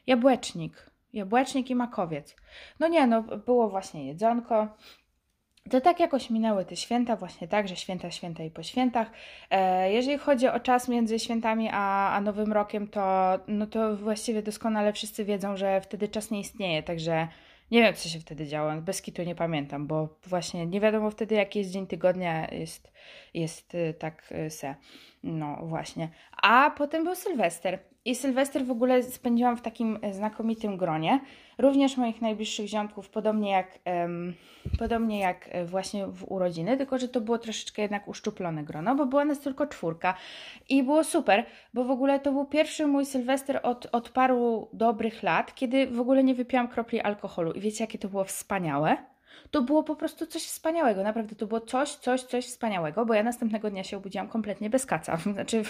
Jabłecznik. 0.07 0.91
Jabłecznik 1.13 1.71
i 1.71 1.75
makowiec. 1.75 2.37
No 2.81 2.89
nie, 2.89 3.07
no 3.07 3.23
było 3.23 3.69
właśnie 3.69 4.07
jedzonko. 4.07 4.69
To 5.71 5.81
tak 5.81 6.01
jakoś 6.01 6.31
minęły 6.31 6.65
te 6.65 6.77
święta, 6.77 7.17
właśnie 7.17 7.49
tak, 7.49 7.69
że 7.69 7.77
święta, 7.77 8.11
święta 8.11 8.45
i 8.45 8.51
po 8.51 8.63
świętach. 8.63 9.11
E, 9.51 9.93
jeżeli 9.93 10.19
chodzi 10.19 10.49
o 10.49 10.61
czas 10.61 10.89
między 10.89 11.19
świętami 11.19 11.69
a, 11.73 12.13
a 12.13 12.21
Nowym 12.21 12.53
Rokiem, 12.53 12.89
to, 12.89 13.39
no 13.49 13.67
to 13.67 13.97
właściwie 13.97 14.43
doskonale 14.43 14.93
wszyscy 14.93 15.25
wiedzą, 15.25 15.57
że 15.57 15.81
wtedy 15.81 16.09
czas 16.09 16.31
nie 16.31 16.41
istnieje, 16.41 16.83
także 16.83 17.29
nie 17.71 17.83
wiem, 17.83 17.95
co 17.95 18.09
się 18.09 18.21
wtedy 18.21 18.47
działo. 18.47 18.81
Bez 18.81 19.03
kitu 19.03 19.23
nie 19.23 19.35
pamiętam, 19.35 19.87
bo 19.87 20.19
właśnie 20.27 20.67
nie 20.67 20.81
wiadomo 20.81 21.11
wtedy, 21.11 21.35
jaki 21.35 21.59
jest 21.59 21.71
dzień 21.71 21.87
tygodnia, 21.87 22.49
jest, 22.55 22.93
jest 23.35 23.75
y, 23.75 23.95
tak 23.99 24.33
y, 24.47 24.51
se. 24.51 24.75
No 25.23 25.57
właśnie. 25.63 26.09
A 26.43 26.71
potem 26.71 27.05
był 27.05 27.15
Sylwester. 27.15 27.79
I 28.07 28.15
Sylwester 28.15 28.65
w 28.65 28.71
ogóle 28.71 29.03
spędziłam 29.03 29.57
w 29.57 29.63
takim 29.63 29.99
e, 30.03 30.15
znakomitym 30.15 30.77
gronie. 30.77 31.21
Również 31.59 31.97
moich 31.97 32.23
najbliższych 32.23 32.67
ziomków, 32.67 33.09
podobnie 33.09 33.51
jak, 33.51 33.79
um, 33.87 34.35
podobnie 34.79 35.21
jak 35.21 35.49
e, 35.53 35.65
właśnie 35.65 36.07
w 36.07 36.33
urodziny, 36.33 36.77
tylko 36.77 36.99
że 36.99 37.09
to 37.09 37.21
było 37.21 37.39
troszeczkę 37.39 37.83
jednak 37.83 38.09
uszczuplone 38.09 38.65
grono, 38.65 38.95
bo 38.95 39.07
była 39.07 39.25
nas 39.25 39.41
tylko 39.41 39.67
czwórka. 39.67 40.15
I 40.69 40.83
było 40.83 41.05
super, 41.05 41.47
bo 41.75 41.85
w 41.85 41.91
ogóle 41.91 42.21
to 42.21 42.33
był 42.33 42.45
pierwszy 42.45 42.87
mój 42.87 43.07
Sylwester 43.07 43.61
od, 43.63 43.89
od 43.93 44.09
paru 44.09 44.69
dobrych 44.73 45.23
lat, 45.23 45.55
kiedy 45.55 45.87
w 45.87 46.01
ogóle 46.01 46.25
nie 46.25 46.35
wypiłam 46.35 46.69
kropli 46.69 47.01
alkoholu. 47.01 47.53
I 47.53 47.61
wiecie, 47.61 47.85
jakie 47.85 47.99
to 47.99 48.09
było 48.09 48.25
wspaniałe? 48.25 48.97
To 49.51 49.63
było 49.63 49.83
po 49.83 49.97
prostu 49.97 50.27
coś 50.27 50.43
wspaniałego. 50.43 51.03
Naprawdę 51.03 51.35
to 51.35 51.47
było 51.47 51.61
coś, 51.61 51.91
coś, 51.95 52.23
coś 52.23 52.47
wspaniałego, 52.47 53.07
bo 53.07 53.15
ja 53.15 53.23
następnego 53.23 53.71
dnia 53.71 53.85
się 53.85 53.97
obudziłam 53.97 54.29
kompletnie 54.29 54.71
bez 54.71 54.87
kaca. 54.87 55.17
Znaczy, 55.35 55.63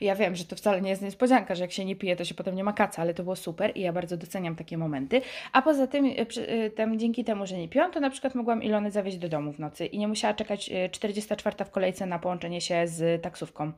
ja 0.00 0.14
wiem, 0.14 0.36
że 0.36 0.44
to 0.44 0.56
wcale 0.56 0.80
nie 0.80 0.90
jest 0.90 1.02
niespodzianka, 1.02 1.54
że 1.54 1.64
jak 1.64 1.72
się 1.72 1.84
nie 1.84 1.96
pije, 1.96 2.16
to 2.16 2.24
się 2.24 2.34
potem 2.34 2.54
nie 2.54 2.64
ma 2.64 2.72
kaca, 2.72 3.02
ale 3.02 3.14
to 3.14 3.22
było 3.22 3.36
super 3.36 3.72
i 3.74 3.80
ja 3.80 3.92
bardzo 3.92 4.16
doceniam 4.16 4.56
takie 4.56 4.78
momenty. 4.78 5.20
A 5.52 5.62
poza 5.62 5.86
tym, 5.86 6.06
e, 6.06 6.26
e, 6.48 6.70
tam, 6.70 6.98
dzięki 6.98 7.24
temu, 7.24 7.46
że 7.46 7.58
nie 7.58 7.68
piłam, 7.68 7.92
to 7.92 8.00
na 8.00 8.10
przykład 8.10 8.34
mogłam 8.34 8.62
Ilony 8.62 8.90
zawieźć 8.90 9.18
do 9.18 9.28
domu 9.28 9.52
w 9.52 9.58
nocy 9.58 9.86
i 9.86 9.98
nie 9.98 10.08
musiała 10.08 10.34
czekać 10.34 10.70
44 10.92 11.56
e, 11.58 11.64
w 11.64 11.70
kolejce 11.70 12.06
na 12.06 12.18
połączenie 12.18 12.60
się 12.60 12.86
z 12.86 13.22
taksówką. 13.22 13.72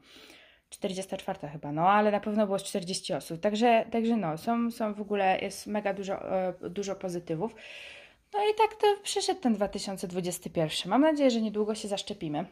44 0.71 1.49
chyba, 1.49 1.73
no 1.73 1.89
ale 1.89 2.11
na 2.11 2.21
pewno 2.21 2.47
było 2.47 2.59
z 2.59 2.65
40 2.65 3.15
osób. 3.15 3.41
Także, 3.41 3.85
także 3.91 4.17
no, 4.17 4.39
są, 4.39 4.71
są 4.71 4.95
w 4.95 5.01
ogóle, 5.01 5.39
jest 5.43 5.67
mega 5.67 5.95
dużo, 5.95 6.23
dużo 6.71 6.95
pozytywów. 6.95 7.55
No 8.33 8.41
i 8.51 8.55
tak 8.55 8.75
to 8.75 8.87
przyszedł 9.03 9.41
ten 9.41 9.55
2021. 9.55 10.91
Mam 10.91 11.01
nadzieję, 11.01 11.31
że 11.31 11.41
niedługo 11.41 11.75
się 11.75 11.89
zaszczepimy 11.89 12.47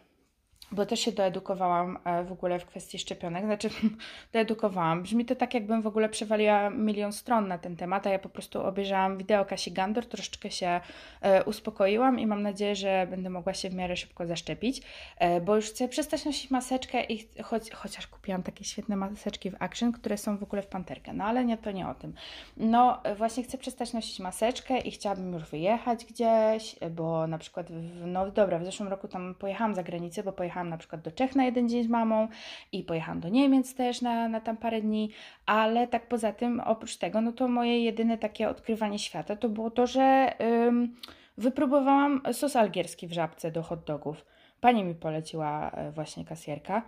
bo 0.73 0.87
też 0.87 1.01
się 1.01 1.13
doedukowałam 1.13 1.99
e, 2.05 2.25
w 2.25 2.33
ogóle 2.33 2.59
w 2.59 2.67
kwestii 2.67 2.99
szczepionek, 2.99 3.45
znaczy 3.45 3.71
doedukowałam. 4.33 5.03
Brzmi 5.03 5.25
to 5.25 5.37
tak, 5.37 5.55
jakbym 5.55 5.83
w 5.83 5.87
ogóle 5.87 6.09
przewaliła 6.09 6.71
milion 6.71 7.13
stron 7.13 7.49
na 7.49 7.59
ten 7.59 7.77
temat, 7.77 8.07
a 8.07 8.11
ja 8.11 8.19
po 8.19 8.29
prostu 8.29 8.63
obejrzałam 8.63 9.19
wideo 9.19 9.45
Kasi 9.45 9.73
Gandor, 9.73 10.07
troszeczkę 10.07 10.51
się 10.51 10.81
e, 11.21 11.45
uspokoiłam 11.45 12.21
i 12.21 12.27
mam 12.27 12.43
nadzieję, 12.43 12.77
że 12.77 13.07
będę 13.11 13.31
mogła 13.31 13.55
się 13.55 13.71
w 13.71 13.75
miarę 13.75 13.97
szybko 13.97 14.27
zaszczepić, 14.27 14.83
e, 15.19 15.41
bo 15.41 15.57
już 15.57 15.67
chcę 15.67 15.89
przestać 15.89 16.25
nosić 16.25 16.51
maseczkę 16.51 17.05
i 17.05 17.29
choć, 17.43 17.71
chociaż 17.71 18.07
kupiłam 18.07 18.43
takie 18.43 18.65
świetne 18.65 18.97
maseczki 18.97 19.51
w 19.51 19.57
Action, 19.59 19.93
które 19.93 20.19
są 20.19 20.37
w 20.39 20.43
ogóle 20.43 20.63
w 20.63 20.67
panterkę, 20.67 21.13
no 21.13 21.25
ale 21.25 21.45
nie, 21.45 21.57
to 21.57 21.71
nie 21.71 21.89
o 21.89 21.95
tym. 21.95 22.15
No 22.57 23.03
właśnie 23.17 23.43
chcę 23.43 23.59
przestać 23.59 23.93
nosić 23.93 24.21
maseczkę 24.21 24.79
i 24.79 24.91
chciałabym 24.91 25.33
już 25.33 25.45
wyjechać 25.45 26.05
gdzieś, 26.05 26.77
bo 26.91 27.27
na 27.27 27.39
przykład, 27.39 27.71
w, 27.71 28.07
no 28.07 28.31
dobra, 28.31 28.59
w 28.59 28.65
zeszłym 28.65 28.89
roku 28.89 29.09
tam 29.09 29.35
pojechałam 29.35 29.75
za 29.75 29.83
granicę, 29.83 30.23
bo 30.23 30.33
pojechałam 30.33 30.58
pojechałam 30.59 30.69
na 30.69 30.79
przykład 30.79 31.03
do 31.03 31.11
Czech 31.11 31.37
na 31.37 31.45
jeden 31.45 31.69
dzień 31.69 31.85
z 31.85 31.89
mamą 31.89 32.29
i 32.73 32.85
pojechałam 32.85 33.21
do 33.21 33.29
Niemiec 33.29 33.75
też 33.75 34.03
na, 34.03 34.29
na 34.29 34.41
tam 34.41 34.57
parę 34.57 34.81
dni, 34.81 35.11
ale 35.47 35.87
tak 35.87 36.09
poza 36.09 36.33
tym, 36.33 36.61
oprócz 36.61 36.97
tego, 36.97 37.21
no 37.21 37.33
to 37.33 37.49
moje 37.49 37.85
jedyne 37.85 38.19
takie 38.19 38.49
odkrywanie 38.49 38.99
świata 38.99 39.37
to 39.37 39.49
było 39.49 39.71
to, 39.71 39.87
że 39.87 40.35
ym, 40.67 40.97
wypróbowałam 41.37 42.23
sos 42.33 42.57
algierski 42.57 43.07
w 43.07 43.13
żabce 43.13 43.51
do 43.51 43.63
hot 43.63 43.85
dogów. 43.85 44.25
Pani 44.61 44.85
mi 44.85 44.95
poleciła 44.95 45.71
e, 45.71 45.93
właśnie 45.93 46.25
kasjerka 46.25 46.83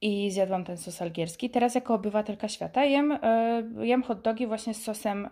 i 0.00 0.30
zjadłam 0.30 0.64
ten 0.64 0.76
sos 0.76 1.02
algierski. 1.02 1.50
Teraz 1.50 1.74
jako 1.74 1.94
obywatelka 1.94 2.48
świata 2.48 2.84
jem, 2.84 3.12
y, 3.12 3.86
jem 3.86 4.02
hot 4.02 4.20
dogi 4.20 4.46
właśnie 4.46 4.74
z 4.74 4.82
sosem, 4.82 5.26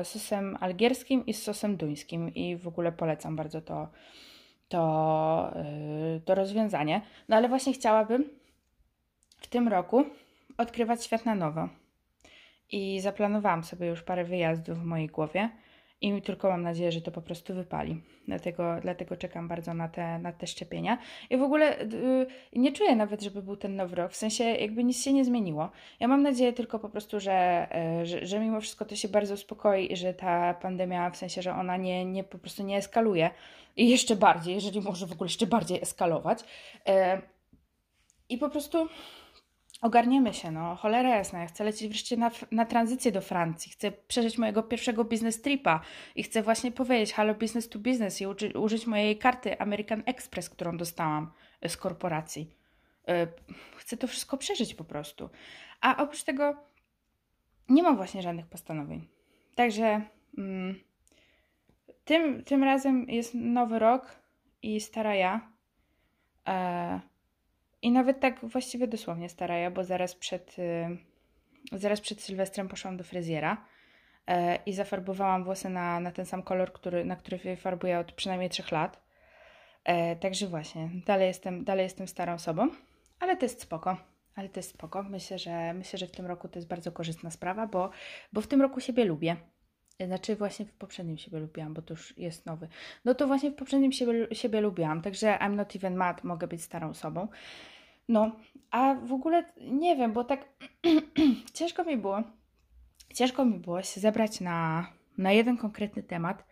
y, 0.00 0.04
sosem 0.04 0.56
algierskim 0.60 1.26
i 1.26 1.34
z 1.34 1.42
sosem 1.42 1.76
duńskim 1.76 2.34
i 2.34 2.56
w 2.56 2.68
ogóle 2.68 2.92
polecam 2.92 3.36
bardzo 3.36 3.60
to, 3.60 3.88
to, 4.68 5.52
yy, 6.12 6.20
to 6.20 6.34
rozwiązanie. 6.34 7.02
No 7.28 7.36
ale 7.36 7.48
właśnie 7.48 7.72
chciałabym 7.72 8.24
w 9.40 9.46
tym 9.46 9.68
roku 9.68 10.04
odkrywać 10.58 11.04
świat 11.04 11.24
na 11.24 11.34
nowo. 11.34 11.68
I 12.72 13.00
zaplanowałam 13.00 13.64
sobie 13.64 13.86
już 13.86 14.02
parę 14.02 14.24
wyjazdów 14.24 14.78
w 14.78 14.84
mojej 14.84 15.08
głowie. 15.08 15.50
I 16.00 16.22
tylko 16.22 16.48
mam 16.48 16.62
nadzieję, 16.62 16.92
że 16.92 17.00
to 17.00 17.10
po 17.10 17.22
prostu 17.22 17.54
wypali. 17.54 18.02
Dlatego, 18.26 18.76
dlatego 18.82 19.16
czekam 19.16 19.48
bardzo 19.48 19.74
na 19.74 19.88
te, 19.88 20.18
na 20.18 20.32
te 20.32 20.46
szczepienia. 20.46 20.98
I 21.30 21.36
w 21.36 21.42
ogóle 21.42 21.76
yy, 22.52 22.60
nie 22.60 22.72
czuję 22.72 22.96
nawet, 22.96 23.22
żeby 23.22 23.42
był 23.42 23.56
ten 23.56 23.76
nowy 23.76 23.96
rok, 23.96 24.12
w 24.12 24.16
sensie 24.16 24.44
jakby 24.44 24.84
nic 24.84 25.02
się 25.02 25.12
nie 25.12 25.24
zmieniło. 25.24 25.70
Ja 26.00 26.08
mam 26.08 26.22
nadzieję 26.22 26.52
tylko 26.52 26.78
po 26.78 26.88
prostu, 26.88 27.20
że, 27.20 27.68
yy, 27.98 28.06
że, 28.06 28.26
że 28.26 28.40
mimo 28.40 28.60
wszystko 28.60 28.84
to 28.84 28.96
się 28.96 29.08
bardzo 29.08 29.34
uspokoi 29.34 29.96
że 29.96 30.14
ta 30.14 30.54
pandemia, 30.54 31.10
w 31.10 31.16
sensie, 31.16 31.42
że 31.42 31.54
ona 31.54 31.76
nie, 31.76 32.04
nie 32.04 32.24
po 32.24 32.38
prostu 32.38 32.62
nie 32.62 32.76
eskaluje 32.76 33.30
i 33.76 33.88
jeszcze 33.88 34.16
bardziej, 34.16 34.54
jeżeli 34.54 34.80
może 34.80 35.06
w 35.06 35.12
ogóle 35.12 35.28
jeszcze 35.28 35.46
bardziej 35.46 35.82
eskalować. 35.82 36.40
Yy, 36.86 36.94
I 38.28 38.38
po 38.38 38.50
prostu 38.50 38.88
ogarniemy 39.80 40.34
się, 40.34 40.50
no, 40.50 40.76
cholera 40.76 41.16
jasna, 41.16 41.40
ja 41.40 41.46
chcę 41.46 41.64
lecieć 41.64 41.88
wreszcie 41.88 42.16
na, 42.16 42.30
na 42.50 42.64
tranzycję 42.64 43.12
do 43.12 43.20
Francji, 43.20 43.72
chcę 43.72 43.92
przeżyć 43.92 44.38
mojego 44.38 44.62
pierwszego 44.62 45.04
business 45.04 45.42
tripa 45.42 45.80
i 46.14 46.22
chcę 46.22 46.42
właśnie 46.42 46.72
powiedzieć 46.72 47.12
halo 47.12 47.34
business 47.34 47.68
to 47.68 47.78
business 47.78 48.20
i 48.20 48.26
uży, 48.26 48.58
użyć 48.58 48.86
mojej 48.86 49.18
karty 49.18 49.58
American 49.58 50.02
Express, 50.06 50.50
którą 50.50 50.76
dostałam 50.76 51.32
e, 51.60 51.68
z 51.68 51.76
korporacji. 51.76 52.54
E, 53.08 53.26
chcę 53.76 53.96
to 53.96 54.06
wszystko 54.06 54.36
przeżyć 54.36 54.74
po 54.74 54.84
prostu. 54.84 55.30
A 55.80 56.02
oprócz 56.02 56.22
tego 56.22 56.56
nie 57.68 57.82
mam 57.82 57.96
właśnie 57.96 58.22
żadnych 58.22 58.46
postanowień. 58.46 59.08
Także 59.54 60.02
mm, 60.38 60.80
tym, 62.04 62.44
tym 62.44 62.64
razem 62.64 63.06
jest 63.08 63.34
nowy 63.34 63.78
rok 63.78 64.22
i 64.62 64.80
stara 64.80 65.14
ja. 65.14 65.50
E, 66.48 67.00
i 67.82 67.90
nawet 67.90 68.20
tak 68.20 68.44
właściwie 68.44 68.88
dosłownie 68.88 69.28
stara 69.28 69.56
ja, 69.56 69.70
bo 69.70 69.84
zaraz 69.84 70.14
przed, 70.14 70.58
yy, 70.58 71.78
zaraz 71.78 72.00
przed 72.00 72.20
Sylwestrem 72.20 72.68
poszłam 72.68 72.96
do 72.96 73.04
fryzjera 73.04 73.64
yy, 74.28 74.34
i 74.66 74.72
zafarbowałam 74.72 75.44
włosy 75.44 75.68
na, 75.68 76.00
na 76.00 76.10
ten 76.10 76.26
sam 76.26 76.42
kolor, 76.42 76.72
który, 76.72 77.04
na 77.04 77.16
który 77.16 77.56
farbuję 77.56 77.98
od 77.98 78.12
przynajmniej 78.12 78.50
3 78.50 78.62
lat. 78.70 79.02
Yy, 79.88 80.16
także 80.16 80.46
właśnie, 80.46 80.90
dalej 81.06 81.28
jestem, 81.28 81.64
dalej 81.64 81.82
jestem 81.82 82.08
starą 82.08 82.34
osobą, 82.34 82.68
ale 83.20 83.36
to 83.36 83.44
jest 83.44 83.62
spoko. 83.62 83.96
Ale 84.34 84.48
to 84.48 84.60
jest 84.60 84.70
spoko. 84.70 85.02
Myślę, 85.02 85.38
że 85.38 85.74
myślę, 85.74 85.98
że 85.98 86.06
w 86.06 86.10
tym 86.10 86.26
roku 86.26 86.48
to 86.48 86.58
jest 86.58 86.68
bardzo 86.68 86.92
korzystna 86.92 87.30
sprawa, 87.30 87.66
bo, 87.66 87.90
bo 88.32 88.40
w 88.40 88.46
tym 88.46 88.62
roku 88.62 88.80
siebie 88.80 89.04
lubię. 89.04 89.36
Znaczy 90.06 90.36
właśnie 90.36 90.66
w 90.66 90.72
poprzednim 90.72 91.18
siebie 91.18 91.38
lubiłam, 91.38 91.74
bo 91.74 91.82
to 91.82 91.94
już 91.94 92.18
jest 92.18 92.46
nowy. 92.46 92.68
No 93.04 93.14
to 93.14 93.26
właśnie 93.26 93.50
w 93.50 93.54
poprzednim 93.54 93.92
siebie, 93.92 94.26
siebie 94.32 94.60
lubiłam, 94.60 95.02
także 95.02 95.38
I'm 95.40 95.54
not 95.54 95.76
even 95.76 95.96
mad, 95.96 96.24
mogę 96.24 96.46
być 96.46 96.62
starą 96.62 96.90
osobą. 96.90 97.28
No, 98.08 98.36
a 98.70 98.94
w 98.94 99.12
ogóle 99.12 99.44
nie 99.60 99.96
wiem, 99.96 100.12
bo 100.12 100.24
tak 100.24 100.48
ciężko 101.54 101.84
mi 101.84 101.96
było, 101.96 102.22
ciężko 103.14 103.44
mi 103.44 103.58
było 103.58 103.82
się 103.82 104.00
zebrać 104.00 104.40
na, 104.40 104.86
na 105.18 105.32
jeden 105.32 105.56
konkretny 105.56 106.02
temat 106.02 106.44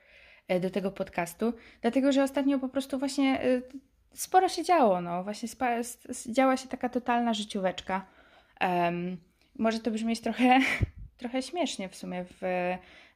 e, 0.48 0.60
do 0.60 0.70
tego 0.70 0.90
podcastu, 0.90 1.52
dlatego 1.80 2.12
że 2.12 2.22
ostatnio 2.22 2.58
po 2.58 2.68
prostu 2.68 2.98
właśnie 2.98 3.40
e, 3.42 3.62
sporo 4.14 4.48
się 4.48 4.64
działo, 4.64 5.00
no 5.00 5.24
właśnie 5.24 5.48
działa 6.26 6.56
się 6.56 6.68
taka 6.68 6.88
totalna 6.88 7.34
życióweczka. 7.34 8.06
Um, 8.60 9.16
może 9.58 9.80
to 9.80 9.90
brzmieć 9.90 10.20
trochę, 10.20 10.60
trochę 11.16 11.42
śmiesznie 11.42 11.88
w 11.88 11.96
sumie 11.96 12.24
w 12.24 12.42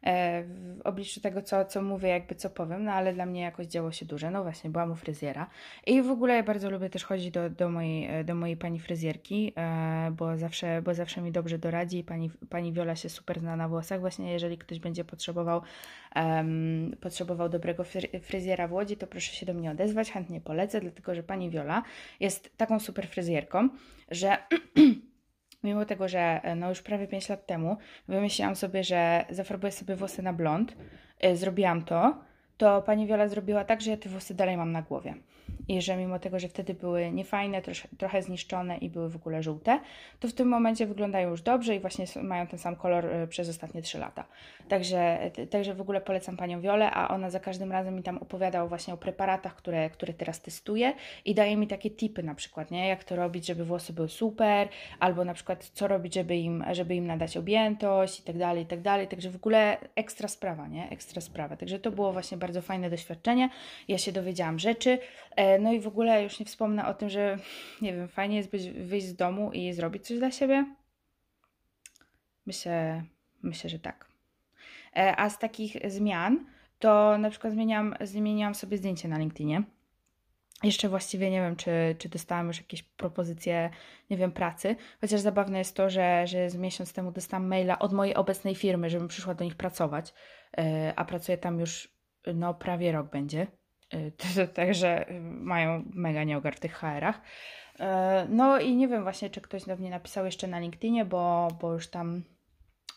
E, 0.03 0.43
w 0.43 0.81
obliczu 0.85 1.21
tego, 1.21 1.43
co, 1.43 1.65
co 1.65 1.83
mówię, 1.83 2.09
jakby 2.09 2.35
co 2.35 2.51
powiem, 2.51 2.85
no 2.85 2.93
ale 2.93 3.13
dla 3.13 3.27
mnie 3.27 3.41
jakoś 3.41 3.67
działo 3.67 3.93
się 3.93 4.07
duże. 4.07 4.31
No 4.31 4.43
właśnie, 4.43 4.71
byłam 4.71 4.93
u 4.93 4.95
fryzjera 4.95 5.47
i 5.87 6.03
w 6.03 6.11
ogóle 6.11 6.35
ja 6.35 6.43
bardzo 6.43 6.71
lubię 6.71 6.91
też 6.91 7.05
chodzić 7.05 7.31
do, 7.31 7.51
do, 7.51 7.71
mojej, 7.71 8.21
e, 8.21 8.25
do 8.25 8.35
mojej 8.35 8.57
pani 8.57 8.81
fryzjerki, 8.81 9.53
e, 9.57 10.13
bo 10.17 10.37
zawsze, 10.37 10.83
bo 10.83 10.95
zawsze 10.95 11.21
mi 11.21 11.33
dobrze 11.33 11.59
doradzi 11.59 11.99
i 11.99 12.05
pani, 12.05 12.31
pani 12.51 12.73
Wiola 12.73 12.97
się 12.97 13.09
super 13.09 13.41
zna 13.41 13.57
na 13.57 13.69
włosach. 13.69 14.01
Właśnie 14.01 14.33
jeżeli 14.33 14.59
ktoś 14.59 14.79
będzie 14.79 15.05
potrzebował, 15.05 15.63
um, 16.17 16.97
potrzebował 17.01 17.49
dobrego 17.49 17.85
fryzjera 18.23 18.69
w 18.69 18.73
Łodzi, 18.73 18.97
to 18.97 19.07
proszę 19.07 19.33
się 19.33 19.47
do 19.47 19.55
mnie 19.55 19.71
odezwać, 19.71 20.13
chętnie 20.13 20.41
polecę, 20.41 20.81
dlatego 20.81 21.15
że 21.15 21.23
pani 21.23 21.51
Wiola 21.51 21.83
jest 22.21 22.57
taką 22.57 22.81
super 22.81 23.09
fryzjerką, 23.09 23.69
że 24.11 24.37
mimo 25.63 25.85
tego, 25.85 26.09
że 26.09 26.41
e, 26.43 26.57
no 26.57 26.69
już 26.69 26.83
prawie 26.83 27.07
5 27.07 27.29
lat 27.29 27.47
temu 27.47 27.77
wymyśliłam 28.09 28.57
sobie, 28.57 28.85
że 28.85 29.25
zafarbuję 29.31 29.73
sobie 29.73 29.97
włosy 29.97 30.23
na 30.23 30.33
blond, 30.33 30.77
yy, 31.23 31.37
zrobiłam 31.37 31.83
to, 31.83 32.19
to 32.57 32.83
pani 32.83 33.07
Wiola 33.07 33.29
zrobiła 33.29 33.65
tak, 33.65 33.81
że 33.81 33.91
ja 33.91 33.97
te 33.97 34.09
włosy 34.09 34.35
dalej 34.35 34.57
mam 34.57 34.73
na 34.73 34.83
głowie 34.83 35.15
i 35.69 35.83
że 35.83 35.97
mimo 35.97 36.19
tego, 36.19 36.39
że 36.39 36.49
wtedy 36.49 36.75
były 36.75 37.11
niefajne, 37.13 37.63
trosz, 37.63 37.89
trochę 37.99 38.23
zniszczone 38.23 38.79
i 38.79 38.91
były 38.91 39.11
w 39.11 39.17
ogóle 39.17 39.43
żółte, 39.43 39.81
to 40.21 40.29
w 40.29 40.33
tym 40.33 40.49
momencie 40.49 40.87
wyglądają 40.87 41.31
już 41.31 41.43
dobrze 41.43 41.77
i 41.77 41.81
właśnie 41.81 42.07
mają 42.23 42.47
ten 42.47 42.59
sam 42.59 42.77
kolor 42.77 43.07
y, 43.07 43.27
przez 43.29 43.49
ostatnie 43.49 43.83
3 43.83 43.99
lata. 43.99 44.25
Także, 44.69 45.31
także 45.51 45.75
w 45.75 45.81
ogóle 45.81 46.01
polecam 46.01 46.37
Panią 46.37 46.61
Wiolę, 46.61 46.91
a 46.91 47.09
ona 47.09 47.31
za 47.31 47.41
każdym 47.41 47.73
razem 47.73 47.97
mi 47.97 48.03
tam 48.03 48.19
opowiada 48.19 48.67
właśnie 48.67 48.95
o 48.95 48.97
preparatach, 48.97 49.55
które, 49.55 49.91
które 49.91 50.13
teraz 50.13 50.41
testuje 50.41 50.95
i 51.25 51.35
daje 51.35 51.57
mi 51.57 51.67
takie 51.67 51.91
tipy 51.91 52.23
na 52.23 52.35
przykład, 52.35 52.71
nie? 52.71 52.89
jak 52.89 53.05
to 53.05 53.17
robić, 53.17 53.47
żeby 53.47 53.65
włosy 53.65 53.93
były 53.93 54.09
super, 54.09 54.69
albo 55.01 55.25
na 55.25 55.35
przykład 55.35 55.65
co 55.65 55.89
robić, 55.89 56.15
żeby 56.15 56.37
im, 56.37 56.65
żeby 56.73 56.95
im 56.95 57.07
nadać 57.07 57.37
objętość 57.37 58.21
i 58.21 58.23
tak 58.23 58.39
dalej, 58.39 58.63
i 58.63 58.67
tak 58.67 58.81
dalej. 58.81 59.09
Także 59.09 59.31
w 59.31 59.37
ogóle 59.37 59.79
ekstra 59.95 60.29
sprawa, 60.29 60.69
nie? 60.69 60.91
Ekstra 60.91 61.21
sprawa. 61.21 61.57
Także 61.57 61.79
to 61.79 61.91
było 61.91 62.13
właśnie 62.13 62.37
bardzo 62.39 62.63
fajne 62.63 62.91
doświadczenie. 62.91 63.51
Ja 63.89 63.99
się 63.99 64.13
dowiedziałam 64.13 64.59
rzeczy. 64.59 64.99
E, 65.41 65.59
no 65.59 65.73
i 65.73 65.81
w 65.81 65.87
ogóle 65.87 66.23
już 66.23 66.41
nie 66.41 66.47
wspomnę 66.47 66.87
o 66.87 66.95
tym, 66.95 67.09
że 67.11 67.39
nie 67.83 67.93
wiem, 67.93 68.09
fajnie 68.09 68.37
jest 68.37 68.51
być, 68.51 68.71
wyjść 68.71 69.07
z 69.07 69.17
domu 69.17 69.53
i 69.53 69.73
zrobić 69.73 70.07
coś 70.07 70.19
dla 70.19 70.31
siebie. 70.31 70.75
Myślę, 72.47 73.05
myślę, 73.43 73.71
że 73.71 73.79
tak. 73.79 74.09
E, 74.97 75.17
a 75.17 75.31
z 75.31 75.39
takich 75.39 75.77
zmian 75.91 76.47
to 76.79 77.19
na 77.19 77.31
przykład 77.31 77.53
zmieniam, 77.53 77.95
zmieniłam 78.01 78.55
sobie 78.55 78.77
zdjęcie 78.77 79.09
na 79.09 79.19
LinkedInie. 79.19 79.63
Jeszcze 80.63 80.89
właściwie 80.89 81.31
nie 81.31 81.41
wiem, 81.41 81.57
czy, 81.57 81.71
czy 81.99 82.09
dostałam 82.09 82.47
już 82.47 82.59
jakieś 82.59 82.83
propozycje, 82.83 83.71
nie 84.11 84.17
wiem, 84.17 84.33
pracy. 84.33 84.77
Chociaż 85.01 85.21
zabawne 85.21 85.59
jest 85.59 85.77
to, 85.77 85.91
że, 85.91 86.27
że 86.27 86.51
z 86.51 86.57
miesiąc 86.57 86.93
temu 86.93 87.13
dostałam 87.13 87.47
maila 87.47 87.79
od 87.79 87.93
mojej 87.93 88.15
obecnej 88.15 88.55
firmy, 88.55 88.91
żebym 88.91 89.09
przyszła 89.09 89.35
do 89.35 89.45
nich 89.45 89.55
pracować, 89.55 90.15
e, 90.59 90.93
a 90.97 91.05
pracuję 91.05 91.39
tam 91.39 91.61
już 91.61 92.01
no 92.35 92.55
prawie 92.55 92.93
rok 92.93 93.11
będzie. 93.11 93.60
Także 94.55 95.07
mają 95.23 95.85
mega 95.95 96.25
nieogar 96.25 96.57
w 96.57 96.61
tych 96.61 96.73
HR-ach. 96.73 97.21
E, 97.81 98.27
no 98.29 98.61
i 98.61 98.77
nie 98.77 98.89
wiem 98.89 99.03
właśnie, 99.03 99.31
czy 99.31 99.41
ktoś 99.41 99.65
do 99.65 99.77
mnie 99.77 99.91
napisał 99.91 100.25
jeszcze 100.25 100.47
na 100.47 100.59
LinkedInie, 100.59 101.05
bo, 101.05 101.49
bo 101.61 101.73
już 101.73 101.89
tam 101.89 102.23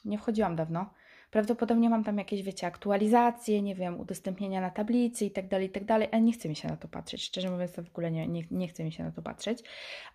nie 0.05 0.17
wchodziłam 0.17 0.55
dawno. 0.55 0.93
Prawdopodobnie 1.31 1.89
mam 1.89 2.03
tam 2.03 2.17
jakieś, 2.17 2.43
wiecie, 2.43 2.67
aktualizacje, 2.67 3.61
nie 3.61 3.75
wiem, 3.75 3.99
udostępnienia 3.99 4.61
na 4.61 4.69
tablicy 4.69 5.25
i 5.25 5.31
tak 5.31 5.47
dalej, 5.47 5.67
i 5.67 5.69
tak 5.69 5.85
dalej, 5.85 6.07
ale 6.11 6.21
nie 6.21 6.33
chce 6.33 6.49
mi 6.49 6.55
się 6.55 6.67
na 6.67 6.77
to 6.77 6.87
patrzeć. 6.87 7.23
Szczerze 7.23 7.49
mówiąc, 7.49 7.73
to 7.73 7.83
w 7.83 7.89
ogóle 7.89 8.11
nie, 8.11 8.27
nie, 8.27 8.43
nie 8.51 8.67
chce 8.67 8.83
mi 8.83 8.91
się 8.91 9.03
na 9.03 9.11
to 9.11 9.21
patrzeć. 9.21 9.63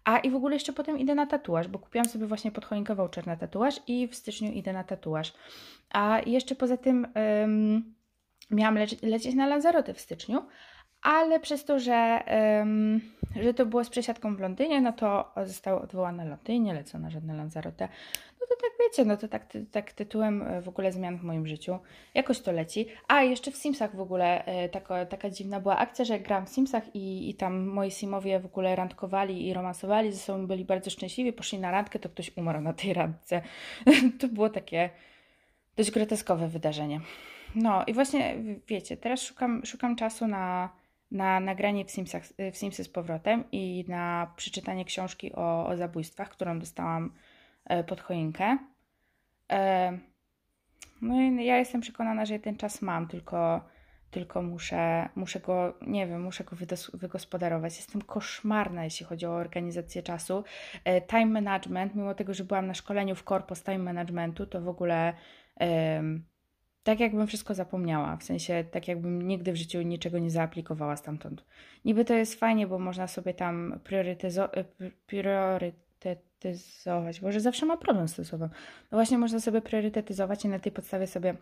A 0.05 0.19
i 0.19 0.31
w 0.31 0.35
ogóle 0.35 0.55
jeszcze 0.55 0.73
potem 0.73 0.99
idę 0.99 1.15
na 1.15 1.27
tatuaż, 1.27 1.69
bo 1.69 1.79
kupiłam 1.79 2.09
sobie 2.09 2.27
właśnie 2.27 2.53
pod 2.53 2.65
choinkę 2.65 2.95
voucher 2.95 3.27
na 3.27 3.37
tatuaż 3.37 3.81
i 3.87 4.09
w 4.09 4.15
styczniu 4.15 4.53
idę 4.53 4.73
na 4.73 4.85
tatuaż. 4.85 5.33
A 5.91 6.21
jeszcze 6.27 6.55
poza 6.55 6.77
tym... 6.77 7.07
Ym, 7.45 7.98
miałam 8.51 8.75
lecieć, 8.75 9.03
lecieć 9.03 9.35
na 9.35 9.47
Lanzarote 9.47 9.95
w 9.95 10.01
styczniu, 10.01 10.43
ale 11.03 11.41
przez 11.41 11.65
to, 11.65 11.79
że, 11.79 12.25
um, 12.61 13.01
że 13.43 13.55
to 13.55 13.67
było 13.67 13.85
z 13.85 13.91
przesiadką 13.91 14.37
w 14.37 14.41
Londynie, 14.41 14.81
no 14.81 14.93
to 14.93 15.33
zostało 15.45 15.81
odwołane 15.81 16.25
loty 16.25 16.59
nie 16.59 16.75
lecą 16.75 16.99
na 16.99 17.11
żadne 17.11 17.37
Lanzarote. 17.37 17.89
No 18.41 18.47
to 18.47 18.57
tak 18.57 18.71
wiecie, 18.81 19.05
no 19.05 19.17
to 19.17 19.29
tak, 19.29 19.47
tak 19.73 19.93
tytułem 19.93 20.43
e, 20.43 20.63
w 20.63 20.69
ogóle 20.69 20.93
zmian 20.93 21.19
w 21.19 21.23
moim 21.23 21.47
życiu. 21.47 21.79
Jakoś 22.15 22.41
to 22.41 22.53
leci. 22.53 22.87
A 23.09 23.23
jeszcze 23.23 23.51
w 23.51 23.57
Simsach 23.57 23.97
w 23.97 24.01
ogóle 24.01 24.45
e, 24.45 24.69
taka, 24.69 25.07
taka 25.07 25.31
dziwna 25.31 25.61
była 25.61 25.77
akcja, 25.77 26.05
że 26.05 26.21
gram 26.21 26.47
w 26.47 26.49
Simsach 26.49 26.95
i, 26.95 27.31
i 27.31 27.35
tam 27.35 27.67
moi 27.67 27.91
Simowie 27.91 28.41
w 28.41 28.47
ogóle 28.47 28.77
randkowali 28.77 29.49
i 29.49 29.55
romansowali 29.55 30.13
ze 30.13 30.19
sobą, 30.19 30.47
byli 30.47 30.65
bardzo 30.65 30.91
szczęśliwi, 30.91 31.33
poszli 31.33 31.59
na 31.59 31.71
randkę, 31.71 31.99
to 31.99 32.09
ktoś 32.09 32.37
umarł 32.37 32.61
na 32.61 32.73
tej 32.73 32.95
randce. 32.95 33.43
to 34.21 34.29
było 34.29 34.51
takie 34.51 34.91
dość 35.77 35.91
groteskowe 35.91 36.49
wydarzenie. 36.49 37.01
No 37.61 37.85
i 37.87 37.93
właśnie, 37.95 38.37
wiecie, 38.67 38.97
teraz 38.97 39.23
szukam, 39.23 39.67
szukam 39.67 39.97
czasu 39.97 40.27
na, 40.27 40.71
na 41.11 41.41
nagranie 41.41 41.85
w, 41.85 41.91
Simsach, 41.91 42.23
w 42.53 42.57
Simsy 42.57 42.85
z 42.85 42.89
powrotem 42.89 43.45
i 43.53 43.85
na 43.89 44.33
przeczytanie 44.37 44.85
książki 44.85 45.33
o, 45.35 45.67
o 45.67 45.77
zabójstwach, 45.77 46.29
którą 46.29 46.59
dostałam 46.59 47.13
e, 47.65 47.85
pod 47.85 48.01
choinkę. 48.01 48.59
E, 49.53 49.99
no 51.03 51.21
i 51.21 51.45
ja 51.45 51.59
jestem 51.59 51.81
przekonana, 51.81 52.27
że 52.27 52.39
ten 52.39 52.57
czas 52.57 52.83
mam, 52.83 53.09
tylko, 53.09 53.65
tylko 54.11 54.43
muszę, 54.43 55.09
muszę 55.15 55.41
go, 55.41 55.75
nie 55.87 56.07
wiem, 56.07 56.23
muszę 56.23 56.45
go 56.45 56.57
wygospodarować. 56.95 57.77
Jestem 57.77 58.03
koszmarna, 58.03 58.85
jeśli 58.85 59.07
chodzi 59.07 59.27
o 59.27 59.35
organizację 59.35 60.03
czasu. 60.03 60.45
E, 60.85 61.01
time 61.01 61.27
management, 61.27 61.95
mimo 61.95 62.15
tego, 62.15 62.35
że 62.35 62.45
byłam 62.45 62.67
na 62.67 62.75
szkoleniu 62.75 63.15
w 63.15 63.25
korpo 63.25 63.55
time 63.55 63.79
managementu, 63.79 64.47
to 64.47 64.61
w 64.61 64.69
ogóle 64.69 65.15
tak 66.89 67.01
jakbym 67.01 67.27
wszystko 67.27 67.55
zapomniała, 67.55 68.17
w 68.17 68.25
sensie 68.25 68.65
tak 68.71 68.89
jakbym 68.89 69.29
nigdy 69.29 69.53
w 69.53 69.57
życiu 69.57 69.83
niczego 69.83 70.19
nie 70.19 70.31
zaaplikowała 70.31 70.97
stamtąd. 70.97 71.45
Niby 71.85 72.05
to 72.05 72.15
jest 72.15 72.35
fajnie, 72.35 72.67
bo 72.67 72.79
można 72.79 73.07
sobie 73.07 73.35
tam 73.35 73.73
e, 73.73 73.79
priorytetyzować, 75.07 77.21
bo 77.21 77.33
że 77.33 77.41
zawsze 77.41 77.67
ma 77.67 77.77
problem 77.77 78.09
z 78.09 78.15
tym 78.15 78.25
słowem. 78.25 78.51
No 78.91 78.99
właśnie 78.99 79.19
można 79.19 79.41
sobie 79.41 79.61
priorytetyzować 79.61 80.45
i 80.45 80.49
na 80.49 80.59
tej 80.59 80.73
podstawie 80.73 81.07
sobie 81.07 81.35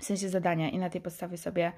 w 0.00 0.04
sensie 0.04 0.28
zadania 0.28 0.70
i 0.70 0.78
na 0.78 0.90
tej 0.90 1.00
podstawie 1.00 1.38
sobie, 1.38 1.72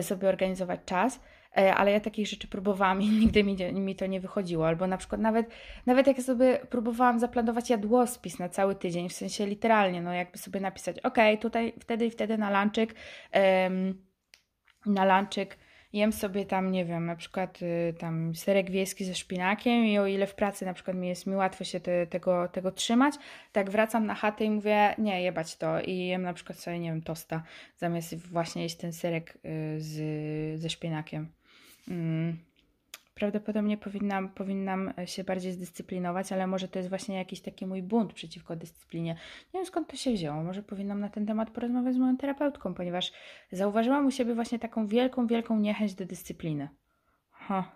sobie 0.00 0.28
organizować 0.28 0.80
czas. 0.86 1.20
E, 1.58 1.74
ale 1.74 1.92
ja 1.92 2.00
takich 2.00 2.26
rzeczy 2.26 2.48
próbowałam 2.48 3.02
i 3.02 3.08
nigdy 3.20 3.44
mi, 3.44 3.56
mi 3.72 3.96
to 3.96 4.06
nie 4.06 4.20
wychodziło. 4.20 4.66
Albo 4.66 4.86
na 4.86 4.96
przykład 4.96 5.20
nawet, 5.20 5.46
nawet 5.86 6.06
jak 6.06 6.22
sobie 6.22 6.58
próbowałam 6.70 7.18
zaplanować 7.18 7.70
jadłospis 7.70 8.38
na 8.38 8.48
cały 8.48 8.74
tydzień, 8.74 9.08
w 9.08 9.12
sensie 9.12 9.46
literalnie, 9.46 10.02
no 10.02 10.12
jakby 10.12 10.38
sobie 10.38 10.60
napisać, 10.60 11.00
ok, 11.00 11.18
tutaj 11.40 11.74
wtedy 11.80 12.06
i 12.06 12.10
wtedy 12.10 12.38
na 12.38 12.62
lunchik, 12.62 12.94
um, 13.34 14.02
na 14.86 15.18
lunchik 15.18 15.58
jem 15.92 16.12
sobie 16.12 16.46
tam, 16.46 16.70
nie 16.72 16.84
wiem, 16.84 17.06
na 17.06 17.16
przykład 17.16 17.62
y, 17.62 17.94
tam 17.98 18.34
serek 18.34 18.70
wiejski 18.70 19.04
ze 19.04 19.14
szpinakiem 19.14 19.84
i 19.84 19.98
o 19.98 20.06
ile 20.06 20.26
w 20.26 20.34
pracy 20.34 20.64
na 20.64 20.74
przykład 20.74 20.96
mi 20.96 21.08
jest 21.08 21.26
mi 21.26 21.36
łatwo 21.36 21.64
się 21.64 21.80
te, 21.80 22.06
tego, 22.06 22.48
tego 22.48 22.72
trzymać, 22.72 23.14
tak 23.52 23.70
wracam 23.70 24.06
na 24.06 24.14
chatę 24.14 24.44
i 24.44 24.50
mówię, 24.50 24.94
nie, 24.98 25.22
jebać 25.22 25.56
to 25.56 25.80
i 25.80 26.06
jem 26.06 26.22
na 26.22 26.32
przykład 26.32 26.58
sobie, 26.58 26.78
nie 26.78 26.90
wiem, 26.90 27.02
tosta, 27.02 27.42
zamiast 27.76 28.16
właśnie 28.16 28.62
jeść 28.62 28.76
ten 28.76 28.92
serek 28.92 29.38
y, 29.44 29.80
z, 29.80 30.60
ze 30.60 30.70
szpinakiem. 30.70 31.32
Mm, 31.88 32.36
prawdopodobnie 33.14 33.78
powinnam, 33.78 34.28
powinnam 34.28 34.92
się 35.06 35.24
bardziej 35.24 35.52
zdyscyplinować, 35.52 36.32
ale 36.32 36.46
może 36.46 36.68
to 36.68 36.78
jest 36.78 36.88
właśnie 36.88 37.16
jakiś 37.16 37.40
taki 37.40 37.66
mój 37.66 37.82
bunt 37.82 38.12
przeciwko 38.12 38.56
dyscyplinie. 38.56 39.14
Nie 39.54 39.60
wiem 39.60 39.66
skąd 39.66 39.88
to 39.88 39.96
się 39.96 40.12
wzięło. 40.12 40.42
Może 40.42 40.62
powinnam 40.62 41.00
na 41.00 41.08
ten 41.08 41.26
temat 41.26 41.50
porozmawiać 41.50 41.94
z 41.94 41.98
moją 41.98 42.16
terapeutką, 42.16 42.74
ponieważ 42.74 43.12
zauważyłam 43.52 44.06
u 44.06 44.10
siebie 44.10 44.34
właśnie 44.34 44.58
taką 44.58 44.86
wielką, 44.86 45.26
wielką 45.26 45.58
niechęć 45.58 45.94
do 45.94 46.06
dyscypliny. 46.06 46.68
Ha. 47.30 47.72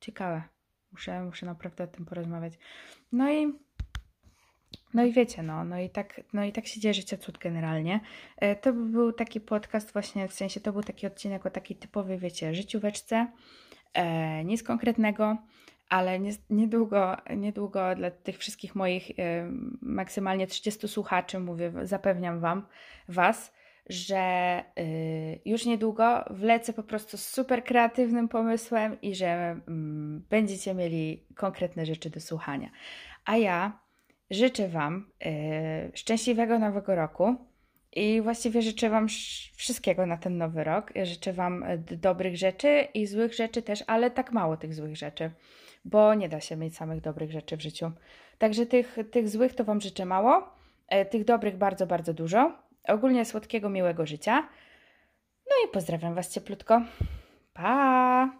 Ciekawe. 0.00 0.42
Muszę, 0.92 1.24
muszę 1.24 1.46
naprawdę 1.46 1.84
o 1.84 1.86
tym 1.86 2.04
porozmawiać. 2.04 2.52
No 3.12 3.32
i 3.32 3.52
no 4.94 5.04
i 5.04 5.12
wiecie, 5.12 5.42
no, 5.42 5.64
no, 5.64 5.80
i 5.80 5.90
tak, 5.90 6.20
no 6.32 6.44
i 6.44 6.52
tak 6.52 6.66
się 6.66 6.80
dzieje 6.80 6.94
życie 6.94 7.18
cud 7.18 7.38
generalnie. 7.38 8.00
E, 8.36 8.56
to 8.56 8.72
by 8.72 8.84
był 8.84 9.12
taki 9.12 9.40
podcast 9.40 9.92
właśnie, 9.92 10.28
w 10.28 10.32
sensie 10.32 10.60
to 10.60 10.72
był 10.72 10.82
taki 10.82 11.06
odcinek 11.06 11.46
o 11.46 11.50
takiej 11.50 11.76
typowej, 11.76 12.18
wiecie, 12.18 12.54
życióweczce, 12.54 13.26
e, 13.94 14.44
nic 14.44 14.62
konkretnego, 14.62 15.36
ale 15.88 16.20
nie, 16.20 16.30
niedługo, 16.50 17.16
niedługo 17.36 17.94
dla 17.94 18.10
tych 18.10 18.38
wszystkich 18.38 18.74
moich 18.74 19.10
e, 19.10 19.50
maksymalnie 19.82 20.46
30 20.46 20.88
słuchaczy, 20.88 21.40
mówię, 21.40 21.72
zapewniam 21.82 22.40
wam, 22.40 22.66
was, 23.08 23.52
że 23.88 24.16
e, 24.16 24.64
już 25.44 25.66
niedługo 25.66 26.24
wlecę 26.30 26.72
po 26.72 26.82
prostu 26.82 27.16
z 27.16 27.28
super 27.28 27.64
kreatywnym 27.64 28.28
pomysłem 28.28 29.00
i 29.00 29.14
że 29.14 29.26
mm, 29.68 30.24
będziecie 30.30 30.74
mieli 30.74 31.24
konkretne 31.34 31.86
rzeczy 31.86 32.10
do 32.10 32.20
słuchania. 32.20 32.70
A 33.24 33.36
ja 33.36 33.80
Życzę 34.30 34.68
Wam 34.68 35.10
yy, 35.20 35.30
szczęśliwego 35.94 36.58
nowego 36.58 36.94
roku 36.94 37.36
i 37.92 38.20
właściwie 38.20 38.62
życzę 38.62 38.90
Wam 38.90 39.06
wszystkiego 39.56 40.06
na 40.06 40.16
ten 40.16 40.38
nowy 40.38 40.64
rok. 40.64 40.92
Życzę 41.02 41.32
Wam 41.32 41.62
e, 41.62 41.78
dobrych 41.78 42.36
rzeczy 42.36 42.88
i 42.94 43.06
złych 43.06 43.34
rzeczy 43.34 43.62
też, 43.62 43.84
ale 43.86 44.10
tak 44.10 44.32
mało 44.32 44.56
tych 44.56 44.74
złych 44.74 44.96
rzeczy, 44.96 45.30
bo 45.84 46.14
nie 46.14 46.28
da 46.28 46.40
się 46.40 46.56
mieć 46.56 46.76
samych 46.76 47.00
dobrych 47.00 47.32
rzeczy 47.32 47.56
w 47.56 47.60
życiu. 47.60 47.92
Także 48.38 48.66
tych, 48.66 48.96
tych 49.10 49.28
złych 49.28 49.54
to 49.54 49.64
Wam 49.64 49.80
życzę 49.80 50.04
mało, 50.04 50.54
yy, 50.90 51.06
tych 51.06 51.24
dobrych 51.24 51.56
bardzo, 51.56 51.86
bardzo 51.86 52.14
dużo. 52.14 52.52
Ogólnie 52.88 53.24
słodkiego, 53.24 53.68
miłego 53.68 54.06
życia. 54.06 54.48
No 55.46 55.68
i 55.68 55.72
pozdrawiam 55.72 56.14
Was 56.14 56.34
cieplutko. 56.34 56.82
Pa! 57.52 58.39